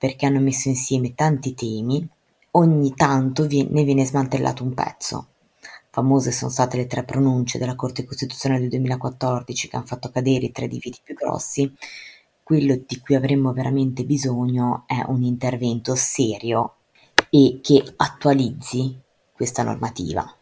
[0.00, 2.08] perché hanno messo insieme tanti temi,
[2.52, 5.26] ogni tanto ne viene smantellato un pezzo.
[5.90, 10.46] Famose sono state le tre pronunce della Corte Costituzionale del 2014 che hanno fatto cadere
[10.46, 11.70] i tre dividi più grossi.
[12.42, 16.76] Quello di cui avremmo veramente bisogno è un intervento serio
[17.28, 18.98] e che attualizzi
[19.34, 20.34] questa normativa.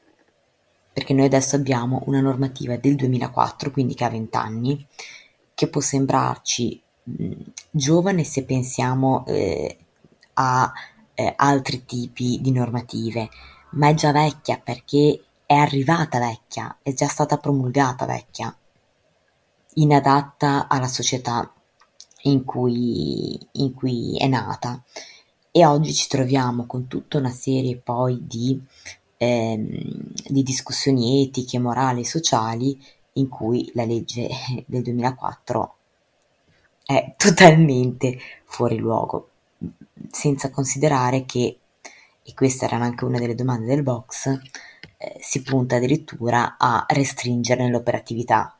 [0.92, 4.86] Perché noi adesso abbiamo una normativa del 2004, quindi che ha 20 anni,
[5.52, 6.80] che può sembrarci
[7.70, 9.76] giovane se pensiamo eh,
[10.34, 10.72] a
[11.14, 13.28] eh, altri tipi di normative,
[13.70, 18.54] ma è già vecchia perché è arrivata vecchia, è già stata promulgata vecchia,
[19.74, 21.52] inadatta alla società
[22.22, 24.82] in cui, in cui è nata.
[25.50, 28.61] E oggi ci troviamo con tutta una serie poi di,
[29.16, 32.78] ehm, di discussioni etiche, morali e sociali
[33.14, 34.28] in cui la legge
[34.66, 35.78] del 2004
[36.89, 39.28] è totalmente fuori luogo,
[40.11, 41.59] senza considerare che,
[42.22, 44.26] e questa era anche una delle domande del box,
[44.97, 48.57] eh, si punta addirittura a restringerne l'operatività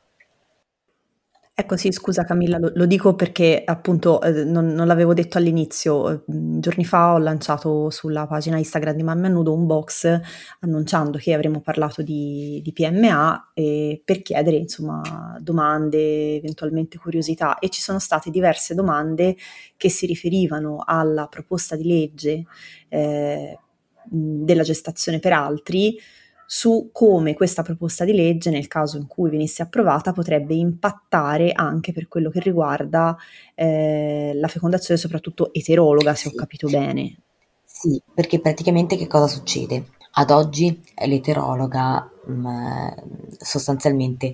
[1.59, 6.09] Ecco sì, scusa Camilla, lo, lo dico perché appunto eh, non, non l'avevo detto all'inizio,
[6.09, 10.21] eh, giorni fa ho lanciato sulla pagina Instagram di Mamma Nudo un box
[10.61, 17.59] annunciando che avremmo parlato di, di PMA e per chiedere insomma domande, eventualmente curiosità.
[17.59, 19.35] E ci sono state diverse domande
[19.75, 22.45] che si riferivano alla proposta di legge
[22.87, 23.59] eh,
[24.05, 25.99] della gestazione per altri
[26.51, 31.93] su come questa proposta di legge, nel caso in cui venisse approvata, potrebbe impattare anche
[31.93, 33.15] per quello che riguarda
[33.53, 36.33] eh, la fecondazione, soprattutto eterologa, se sì.
[36.33, 37.17] ho capito bene.
[37.63, 39.89] Sì, perché praticamente che cosa succede?
[40.13, 42.91] Ad oggi l'eterologa mh, mm,
[43.37, 44.25] sostanzialmente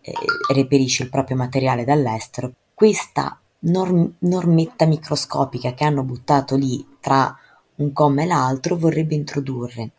[0.00, 0.12] eh,
[0.52, 2.52] reperisce il proprio materiale dall'estero.
[2.74, 7.32] Questa norm- normetta microscopica che hanno buttato lì tra
[7.76, 9.92] un comma e l'altro vorrebbe introdurre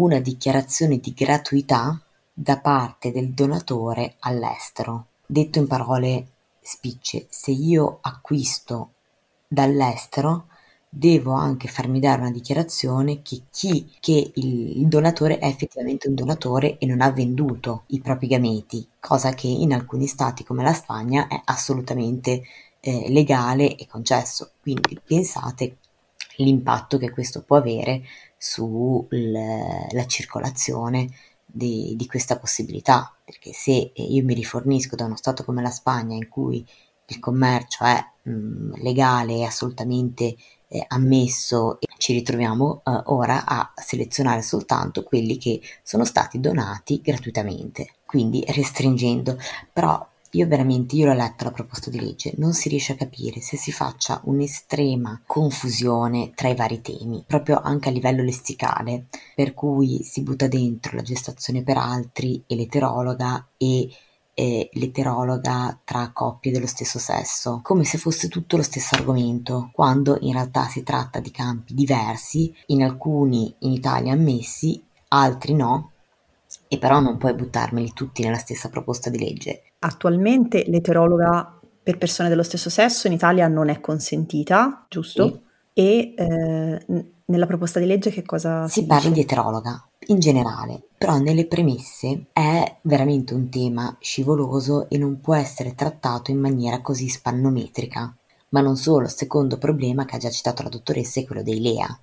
[0.00, 2.00] una dichiarazione di gratuità
[2.32, 5.06] da parte del donatore all'estero.
[5.26, 6.26] Detto in parole
[6.60, 8.92] spicce, se io acquisto
[9.46, 10.46] dall'estero
[10.88, 16.78] devo anche farmi dare una dichiarazione che chi che il, donatore è effettivamente un donatore
[16.78, 21.28] e non ha venduto i propri gameti, cosa che in alcuni stati come la Spagna
[21.28, 22.42] è assolutamente
[22.80, 24.52] eh, legale e concesso.
[24.62, 25.76] Quindi pensate
[26.36, 28.02] l'impatto che questo può avere
[28.42, 31.10] sulla circolazione
[31.44, 36.14] di, di, questa possibilità, perché se io mi rifornisco da uno Stato come la Spagna
[36.16, 36.66] in cui
[37.06, 40.36] il commercio è mh, legale e assolutamente
[40.68, 47.02] eh, ammesso e ci ritroviamo eh, ora a selezionare soltanto quelli che sono stati donati
[47.02, 49.36] gratuitamente, quindi restringendo,
[49.70, 53.40] però io veramente, io l'ho letta la proposta di legge, non si riesce a capire
[53.40, 59.54] se si faccia un'estrema confusione tra i vari temi, proprio anche a livello lessicale, per
[59.54, 63.88] cui si butta dentro la gestazione per altri e l'eterologa e
[64.72, 70.32] l'eterologa tra coppie dello stesso sesso, come se fosse tutto lo stesso argomento, quando in
[70.32, 75.90] realtà si tratta di campi diversi, in alcuni in Italia ammessi, altri no,
[76.68, 79.64] e però non puoi buttarmeli tutti nella stessa proposta di legge.
[79.80, 85.26] Attualmente l'eterologa per persone dello stesso sesso in Italia non è consentita, giusto?
[85.26, 85.48] Sì.
[85.72, 90.82] E eh, nella proposta di legge che cosa si, si parla di eterologa in generale,
[90.98, 96.80] però nelle premesse è veramente un tema scivoloso e non può essere trattato in maniera
[96.80, 98.14] così spannometrica.
[98.50, 101.60] Ma non solo, il secondo problema che ha già citato la dottoressa è quello dei
[101.60, 102.00] LEA.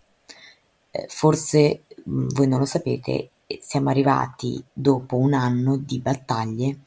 [0.91, 6.80] Eh, forse mh, voi non lo sapete, siamo arrivati dopo un anno di battaglie,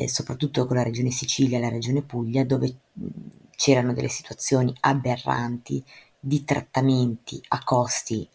[0.00, 2.72] eh, soprattutto con la regione Sicilia e la regione Puglia, dove
[3.56, 5.82] c'erano delle situazioni aberranti
[6.20, 8.28] di trattamenti a costi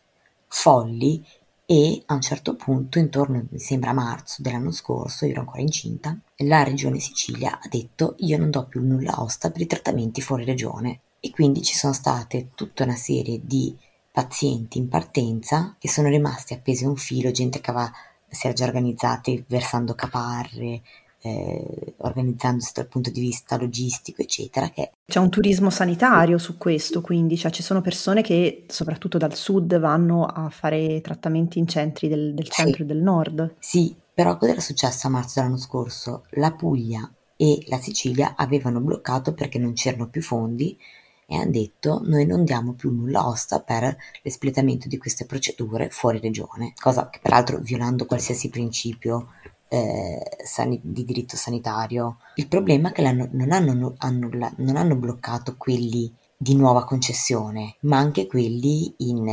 [0.45, 1.26] folli
[1.66, 5.61] e a un certo punto, intorno mi sembra a marzo dell'anno scorso, io ero ancora
[5.61, 10.20] incinta, la regione Sicilia ha detto io non do più nulla osta per i trattamenti
[10.20, 10.99] fuori regione.
[11.22, 13.74] E quindi ci sono state tutta una serie di
[14.11, 17.89] pazienti in partenza che sono rimasti appesi a un filo, gente che aveva
[18.34, 20.82] si era già organizzate versando caparre,
[21.26, 24.69] eh, organizzandosi dal punto di vista logistico, eccetera.
[24.69, 24.91] Che...
[25.05, 29.80] C'è un turismo sanitario su questo, quindi cioè, ci sono persone che soprattutto dal sud
[29.80, 32.82] vanno a fare trattamenti in centri del, del centro sì.
[32.82, 33.55] e del nord.
[33.59, 36.26] Sì, però cosa era successo a marzo dell'anno scorso?
[36.32, 40.78] La Puglia e la Sicilia avevano bloccato perché non c'erano più fondi
[41.26, 46.19] e hanno detto noi non diamo più nulla osta per l'espletamento di queste procedure fuori
[46.19, 49.30] regione, cosa che peraltro violando qualsiasi principio
[49.74, 52.17] eh, sani- di diritto sanitario.
[52.36, 57.97] Il problema è che non hanno, hanno, non hanno bloccato quelli di nuova concessione, ma
[57.97, 59.28] anche quelli in,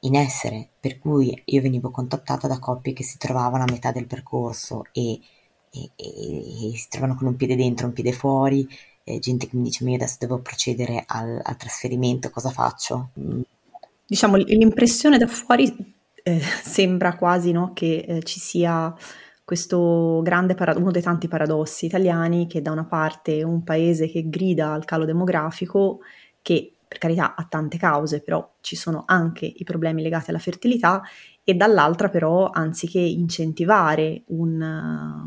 [0.00, 0.68] in, essere.
[0.80, 5.20] Per cui io venivo contattata da coppie che si trovavano a metà del percorso e,
[5.70, 8.66] e, e, e si trovano con un piede dentro, un piede fuori,
[9.04, 13.10] eh, gente che mi dice: Ma io adesso devo procedere al, al trasferimento, cosa faccio?
[13.20, 13.40] Mm.
[14.06, 18.94] Diciamo, l'impressione da fuori eh, sembra quasi no, che eh, ci sia
[19.44, 24.08] questo grande para- uno dei tanti paradossi italiani che da una parte è un paese
[24.08, 26.00] che grida al calo demografico,
[26.40, 31.02] che per carità ha tante cause, però ci sono anche i problemi legati alla fertilità,
[31.42, 34.60] e dall'altra però anziché incentivare un,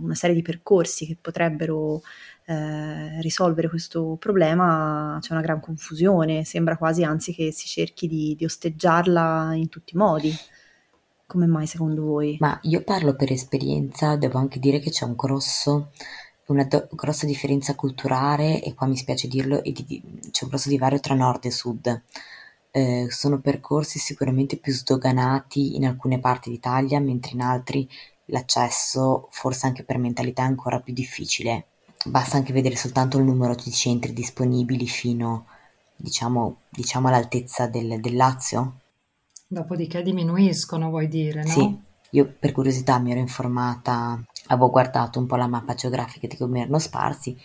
[0.02, 2.02] una serie di percorsi che potrebbero
[2.46, 8.34] eh, risolvere questo problema c'è una gran confusione, sembra quasi anzi che si cerchi di,
[8.36, 10.34] di osteggiarla in tutti i modi.
[11.28, 12.38] Come mai secondo voi?
[12.40, 15.92] Ma io parlo per esperienza, devo anche dire che c'è un grosso,
[16.46, 20.02] una do- grossa differenza culturale, e qua mi spiace dirlo, di-
[20.32, 22.02] c'è un grosso divario tra nord e sud.
[22.72, 27.90] Eh, sono percorsi sicuramente più sdoganati in alcune parti d'Italia, mentre in altri
[28.28, 31.66] l'accesso, forse anche per mentalità, è ancora più difficile.
[32.06, 35.46] Basta anche vedere soltanto il numero di centri disponibili fino,
[35.94, 38.80] diciamo, diciamo all'altezza del, del Lazio,
[39.48, 41.50] Dopodiché diminuiscono, vuoi dire, no?
[41.50, 41.80] Sì,
[42.12, 46.62] io per curiosità mi ero informata, avevo guardato un po' la mappa geografica di come
[46.62, 47.38] erano sparsi.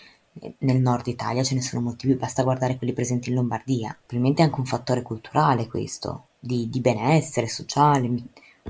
[0.59, 3.91] Nel nord Italia ce ne sono molti più, basta guardare quelli presenti in Lombardia.
[3.91, 8.11] Probabilmente è anche un fattore culturale questo, di, di benessere sociale,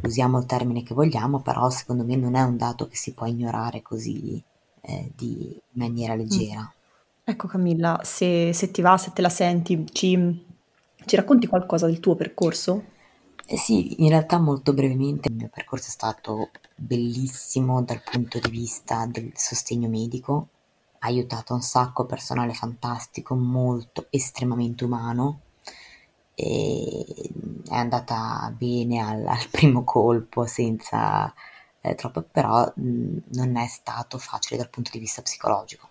[0.02, 3.26] usiamo il termine che vogliamo, però secondo me non è un dato che si può
[3.26, 4.42] ignorare così
[4.82, 6.60] eh, di maniera leggera.
[6.60, 6.80] Mm.
[7.24, 10.44] Ecco Camilla, se, se, ti va, se te la senti, ci,
[11.06, 12.90] ci racconti qualcosa del tuo percorso?
[13.52, 18.48] Eh sì, in realtà molto brevemente il mio percorso è stato bellissimo dal punto di
[18.48, 20.48] vista del sostegno medico,
[21.00, 25.40] ha aiutato un sacco, personale fantastico, molto, estremamente umano
[26.34, 27.04] e
[27.68, 31.32] è andata bene al, al primo colpo senza
[31.82, 35.88] eh, troppo, però mh, non è stato facile dal punto di vista psicologico.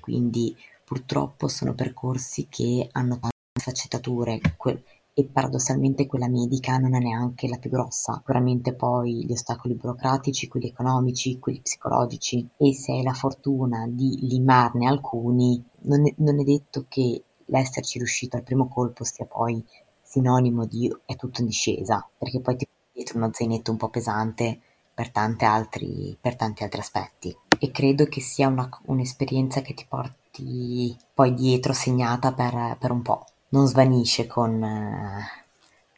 [0.00, 4.82] Quindi purtroppo sono percorsi che hanno tante sfaccettature, que-
[5.18, 8.14] e paradossalmente quella medica non è neanche la più grossa.
[8.18, 14.28] Sicuramente poi gli ostacoli burocratici, quelli economici, quelli psicologici e se hai la fortuna di
[14.28, 19.60] limarne alcuni, non è, non è detto che l'esserci riuscito al primo colpo sia poi
[20.00, 24.60] sinonimo di è tutto in discesa, perché poi ti dietro uno zainetto un po' pesante
[24.94, 27.36] per, altri, per tanti altri aspetti.
[27.58, 33.02] E credo che sia una, un'esperienza che ti porti poi dietro segnata per, per un
[33.02, 35.22] po' non svanisce con, eh,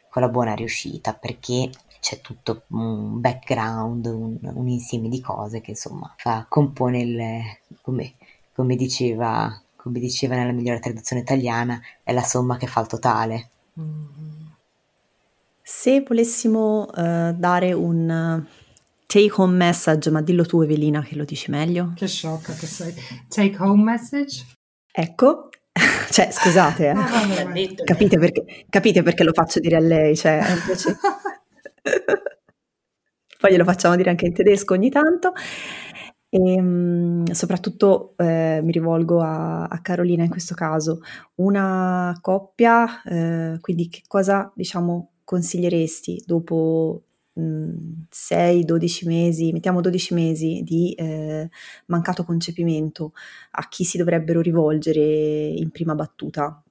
[0.09, 5.71] con la buona riuscita perché c'è tutto un background, un, un insieme di cose che
[5.71, 7.41] insomma fa, compone il,
[7.81, 8.13] come,
[8.53, 13.49] come, diceva, come diceva nella migliore traduzione italiana, è la somma che fa il totale.
[15.61, 18.45] Se volessimo uh, dare un
[19.05, 21.93] take home message, ma dillo tu Evelina che lo dici meglio.
[21.95, 22.93] Che sciocca che sei.
[23.27, 24.45] Take home message?
[24.91, 25.49] Ecco,
[26.11, 26.89] cioè, scusate, eh.
[26.89, 27.45] ah,
[27.83, 30.15] capite, perché, capite, perché, lo faccio dire a lei?
[30.15, 30.97] Cioè, invece...
[33.39, 35.33] Poi glielo facciamo dire anche in tedesco ogni tanto.
[36.29, 41.01] E ehm, soprattutto eh, mi rivolgo a, a, Carolina in questo caso.
[41.35, 47.03] Una coppia, eh, quindi che cosa diciamo consiglieresti dopo
[47.35, 51.49] 6-12 mesi, mettiamo 12 mesi di eh,
[51.87, 53.13] mancato concepimento,
[53.51, 56.63] a chi si dovrebbero rivolgere in prima battuta?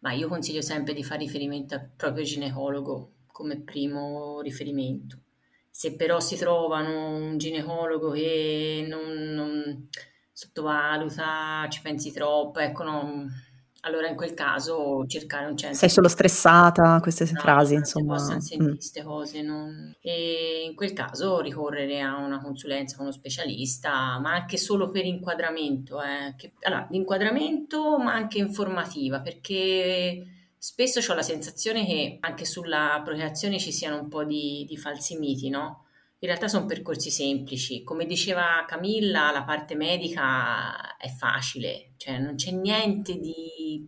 [0.00, 5.18] Ma io consiglio sempre di fare riferimento al proprio ginecologo come primo riferimento.
[5.70, 9.88] Se però si trovano un ginecologo che non, non
[10.32, 13.26] sottovaluta, ci pensi troppo, ecco, no,
[13.88, 15.78] allora in quel caso cercare un centro.
[15.78, 18.14] Sei solo stressata, queste no, frasi, insomma.
[18.14, 19.06] Possono sentire queste mm.
[19.06, 19.42] cose.
[19.42, 19.96] Non...
[20.00, 25.04] E in quel caso ricorrere a una consulenza con uno specialista, ma anche solo per
[25.04, 26.00] inquadramento.
[26.00, 26.34] Eh.
[26.36, 26.52] Che...
[26.60, 30.24] Allora, l'inquadramento, ma anche informativa, perché
[30.56, 35.18] spesso ho la sensazione che anche sulla procreazione ci siano un po' di, di falsi
[35.18, 35.84] miti, no?
[36.20, 37.84] in realtà sono percorsi semplici.
[37.84, 43.86] Come diceva Camilla, la parte medica è facile, cioè non c'è niente di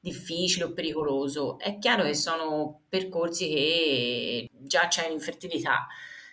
[0.00, 1.58] difficile o pericoloso.
[1.58, 5.86] È chiaro che sono percorsi che già c'è l'infertilità,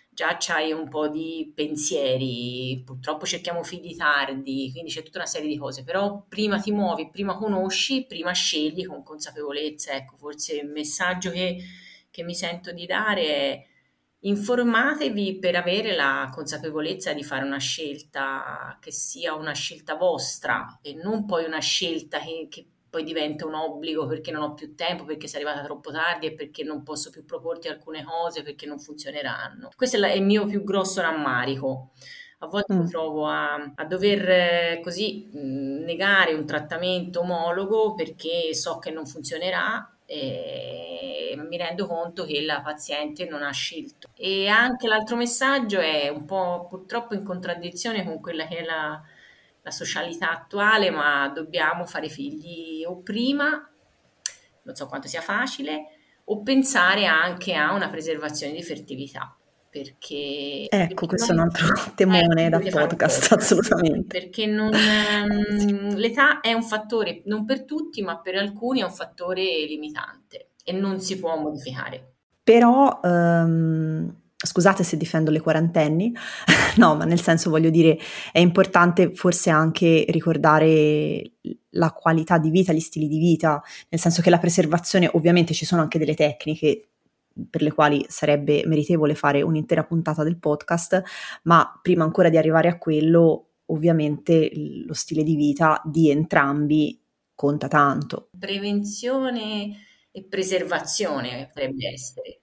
[0.08, 5.48] già c'hai un po' di pensieri, purtroppo cerchiamo figli tardi, quindi c'è tutta una serie
[5.48, 9.92] di cose, però prima ti muovi, prima conosci, prima scegli con consapevolezza.
[9.92, 11.58] Ecco, forse il messaggio che,
[12.10, 13.66] che mi sento di dare è
[14.20, 20.94] informatevi per avere la consapevolezza di fare una scelta che sia una scelta vostra e
[20.94, 25.04] non poi una scelta che, che poi diventa un obbligo perché non ho più tempo,
[25.04, 28.78] perché sei arrivata troppo tardi e perché non posso più proporti alcune cose perché non
[28.78, 29.70] funzioneranno.
[29.76, 31.90] Questo è, la, è il mio più grosso rammarico.
[32.40, 32.78] A volte mm.
[32.78, 38.78] mi trovo a, a dover eh, così mh, mm, negare un trattamento omologo perché so
[38.78, 44.08] che non funzionerà e mi rendo conto che la paziente non ha scelto.
[44.14, 48.98] E anche l'altro messaggio è un po' purtroppo in contraddizione con quella che è la,
[49.60, 53.70] la socialità attuale, ma dobbiamo fare figli o prima,
[54.62, 55.88] non so quanto sia facile,
[56.24, 59.36] o pensare anche a una preservazione di fertilità.
[59.70, 64.18] Perché ecco, questo è un altro temone eh, da podcast, assolutamente.
[64.18, 68.92] Perché non, um, l'età è un fattore, non per tutti, ma per alcuni è un
[68.92, 72.14] fattore limitante e non si può modificare.
[72.42, 76.14] Però um, Scusate se difendo le quarantenni,
[76.76, 77.98] no, ma nel senso voglio dire,
[78.30, 81.32] è importante forse anche ricordare
[81.70, 85.64] la qualità di vita, gli stili di vita, nel senso che la preservazione, ovviamente ci
[85.64, 86.90] sono anche delle tecniche
[87.50, 91.02] per le quali sarebbe meritevole fare un'intera puntata del podcast,
[91.44, 97.00] ma prima ancora di arrivare a quello, ovviamente lo stile di vita di entrambi
[97.34, 98.30] conta tanto.
[98.38, 99.76] Prevenzione
[100.10, 102.40] e preservazione potrebbe essere.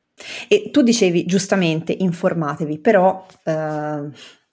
[0.48, 4.10] E tu dicevi giustamente informatevi, però eh,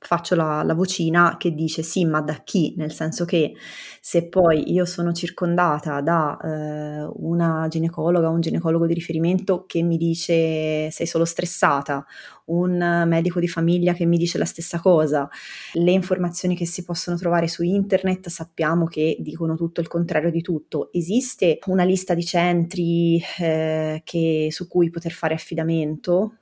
[0.07, 2.75] faccio la, la, vocina che dice sì, ma da chi?
[2.77, 3.55] Nel senso che
[4.01, 9.83] se poi io sono circondata da eh, una ginecologa o un ginecologo di riferimento che
[9.83, 12.05] mi dice sei solo stressata,
[12.47, 15.29] un medico di famiglia che mi dice la stessa cosa,
[15.75, 20.43] le informazioni che si possono trovare su internet sappiamo che dicono tutto il contrario di
[20.43, 20.91] tutto.
[20.93, 26.39] Esiste una lista di centri eh, che, su cui poter fare affidamento?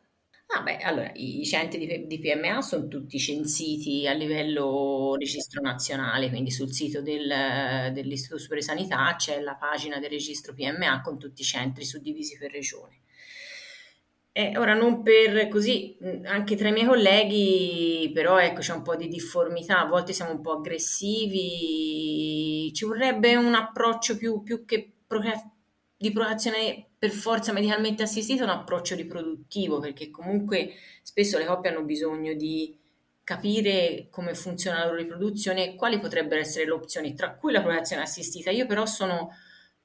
[0.52, 6.28] Ah beh, allora i centri di, di PMA sono tutti censiti a livello registro nazionale,
[6.28, 7.28] quindi sul sito del,
[7.92, 12.36] dell'Istituto Superiore di Sanità c'è la pagina del registro PMA con tutti i centri suddivisi
[12.36, 12.98] per regione.
[14.32, 18.94] E ora non per così, anche tra i miei colleghi, però ecco c'è un po'
[18.96, 21.52] di difformità, a volte siamo un po' aggressivi,
[22.72, 24.92] ci vorrebbe un approccio più, più che
[26.00, 30.72] di procreazione per forza medicalmente assistita, un approccio riproduttivo, perché comunque
[31.02, 32.74] spesso le coppie hanno bisogno di
[33.22, 37.60] capire come funziona la loro riproduzione e quali potrebbero essere le opzioni, tra cui la
[37.60, 38.50] procreazione assistita.
[38.50, 39.28] Io però sono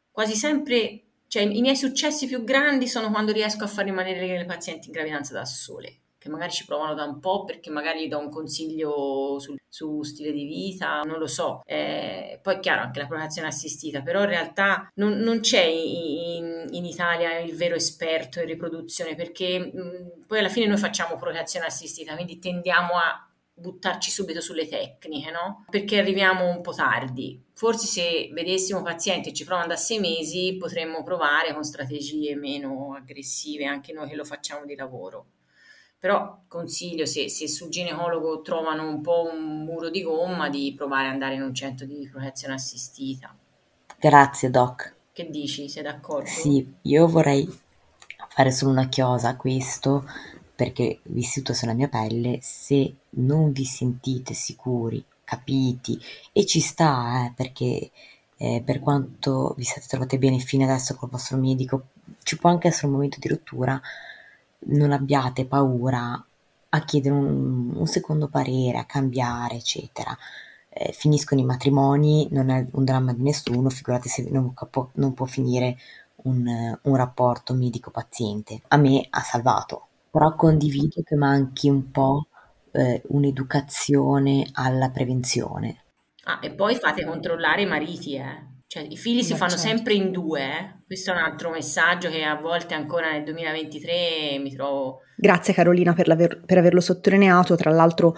[0.10, 4.46] quasi sempre, cioè i miei successi più grandi sono quando riesco a far rimanere le
[4.46, 8.10] pazienti in gravidanza da sole che magari ci provano da un po' perché magari gli
[8.10, 11.62] do un consiglio sul, su stile di vita, non lo so.
[11.66, 16.66] Eh, poi è chiaro anche la procreazione assistita, però in realtà non, non c'è in,
[16.72, 21.68] in, Italia il vero esperto in riproduzione perché mh, poi alla fine noi facciamo procreazione
[21.68, 25.66] assistita, quindi tendiamo a buttarci subito sulle tecniche, no?
[25.70, 27.40] Perché arriviamo un po' tardi.
[27.54, 32.96] Forse se vedessimo pazienti e ci provano da sei mesi, potremmo provare con strategie meno
[32.96, 35.28] aggressive, anche noi che lo facciamo di lavoro.
[36.00, 41.08] Però consiglio, se, se sul ginecologo trovano un po' un muro di gomma, di provare
[41.08, 43.36] ad andare in un centro di protezione assistita.
[43.98, 44.94] Grazie, Doc.
[45.12, 45.68] Che dici?
[45.70, 46.28] Sei d'accordo?
[46.28, 47.48] Sì, io vorrei
[48.30, 50.06] fare solo una chiosa a questo,
[50.56, 56.00] perché vissuto sulla mia pelle, se non vi sentite sicuri, capiti,
[56.32, 57.92] e ci sta, eh, perché
[58.38, 61.88] eh, per quanto vi siete trovate bene fino adesso col vostro medico,
[62.24, 63.82] ci può anche essere un momento di rottura,
[64.66, 66.26] non abbiate paura
[66.70, 70.16] a chiedere un, un secondo parere, a cambiare, eccetera.
[70.70, 75.14] Eh, finiscono i matrimoni, non è un dramma di nessuno, figurate se non, può, non
[75.14, 75.78] può finire
[76.24, 78.62] un, un rapporto medico-paziente.
[78.68, 82.28] A me ha salvato, però condivido che manchi un po'
[82.72, 85.84] eh, un'educazione alla prevenzione.
[86.26, 88.54] Ah, e poi fate controllare i mariti, eh.
[88.76, 89.68] Cioè, i figli si Beh, fanno certo.
[89.68, 90.74] sempre in due, eh?
[90.86, 95.00] questo è un altro messaggio che a volte ancora nel 2023 mi trovo...
[95.16, 98.14] Grazie Carolina per, per averlo sottolineato, tra l'altro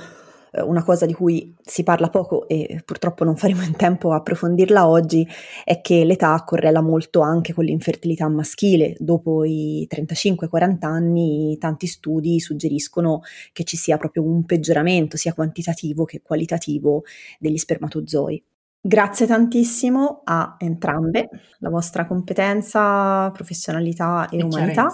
[0.51, 4.15] eh, una cosa di cui si parla poco e purtroppo non faremo in tempo a
[4.15, 5.27] approfondirla oggi
[5.63, 8.95] è che l'età correla molto anche con l'infertilità maschile.
[8.97, 13.21] Dopo i 35-40 anni tanti studi suggeriscono
[13.53, 17.03] che ci sia proprio un peggioramento sia quantitativo che qualitativo
[17.37, 18.43] degli spermatozoi.
[18.79, 24.89] Grazie tantissimo a entrambe, la vostra competenza, professionalità e, e umanità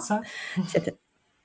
[0.66, 0.98] Siete,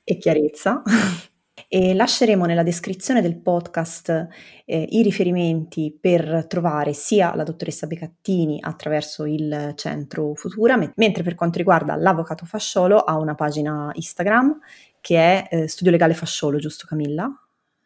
[0.03, 0.81] e chiarezza.
[1.71, 4.27] E lasceremo nella descrizione del podcast
[4.65, 11.21] eh, i riferimenti per trovare sia la dottoressa Becattini attraverso il centro Futura, me- mentre
[11.21, 14.57] per quanto riguarda l'avvocato Fasciolo ha una pagina Instagram
[15.01, 17.29] che è eh, Studio Legale Fasciolo, giusto Camilla?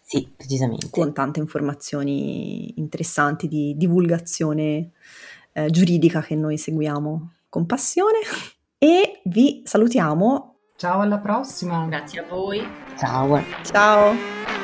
[0.06, 0.90] Sì, precisamente.
[0.90, 4.92] Con tante informazioni interessanti di divulgazione
[5.54, 8.20] eh, giuridica che noi seguiamo con passione.
[8.78, 11.86] E vi salutiamo Ciao, alla prossima.
[11.86, 12.62] Grazie a voi.
[12.98, 13.42] Ciao.
[13.64, 14.63] Ciao.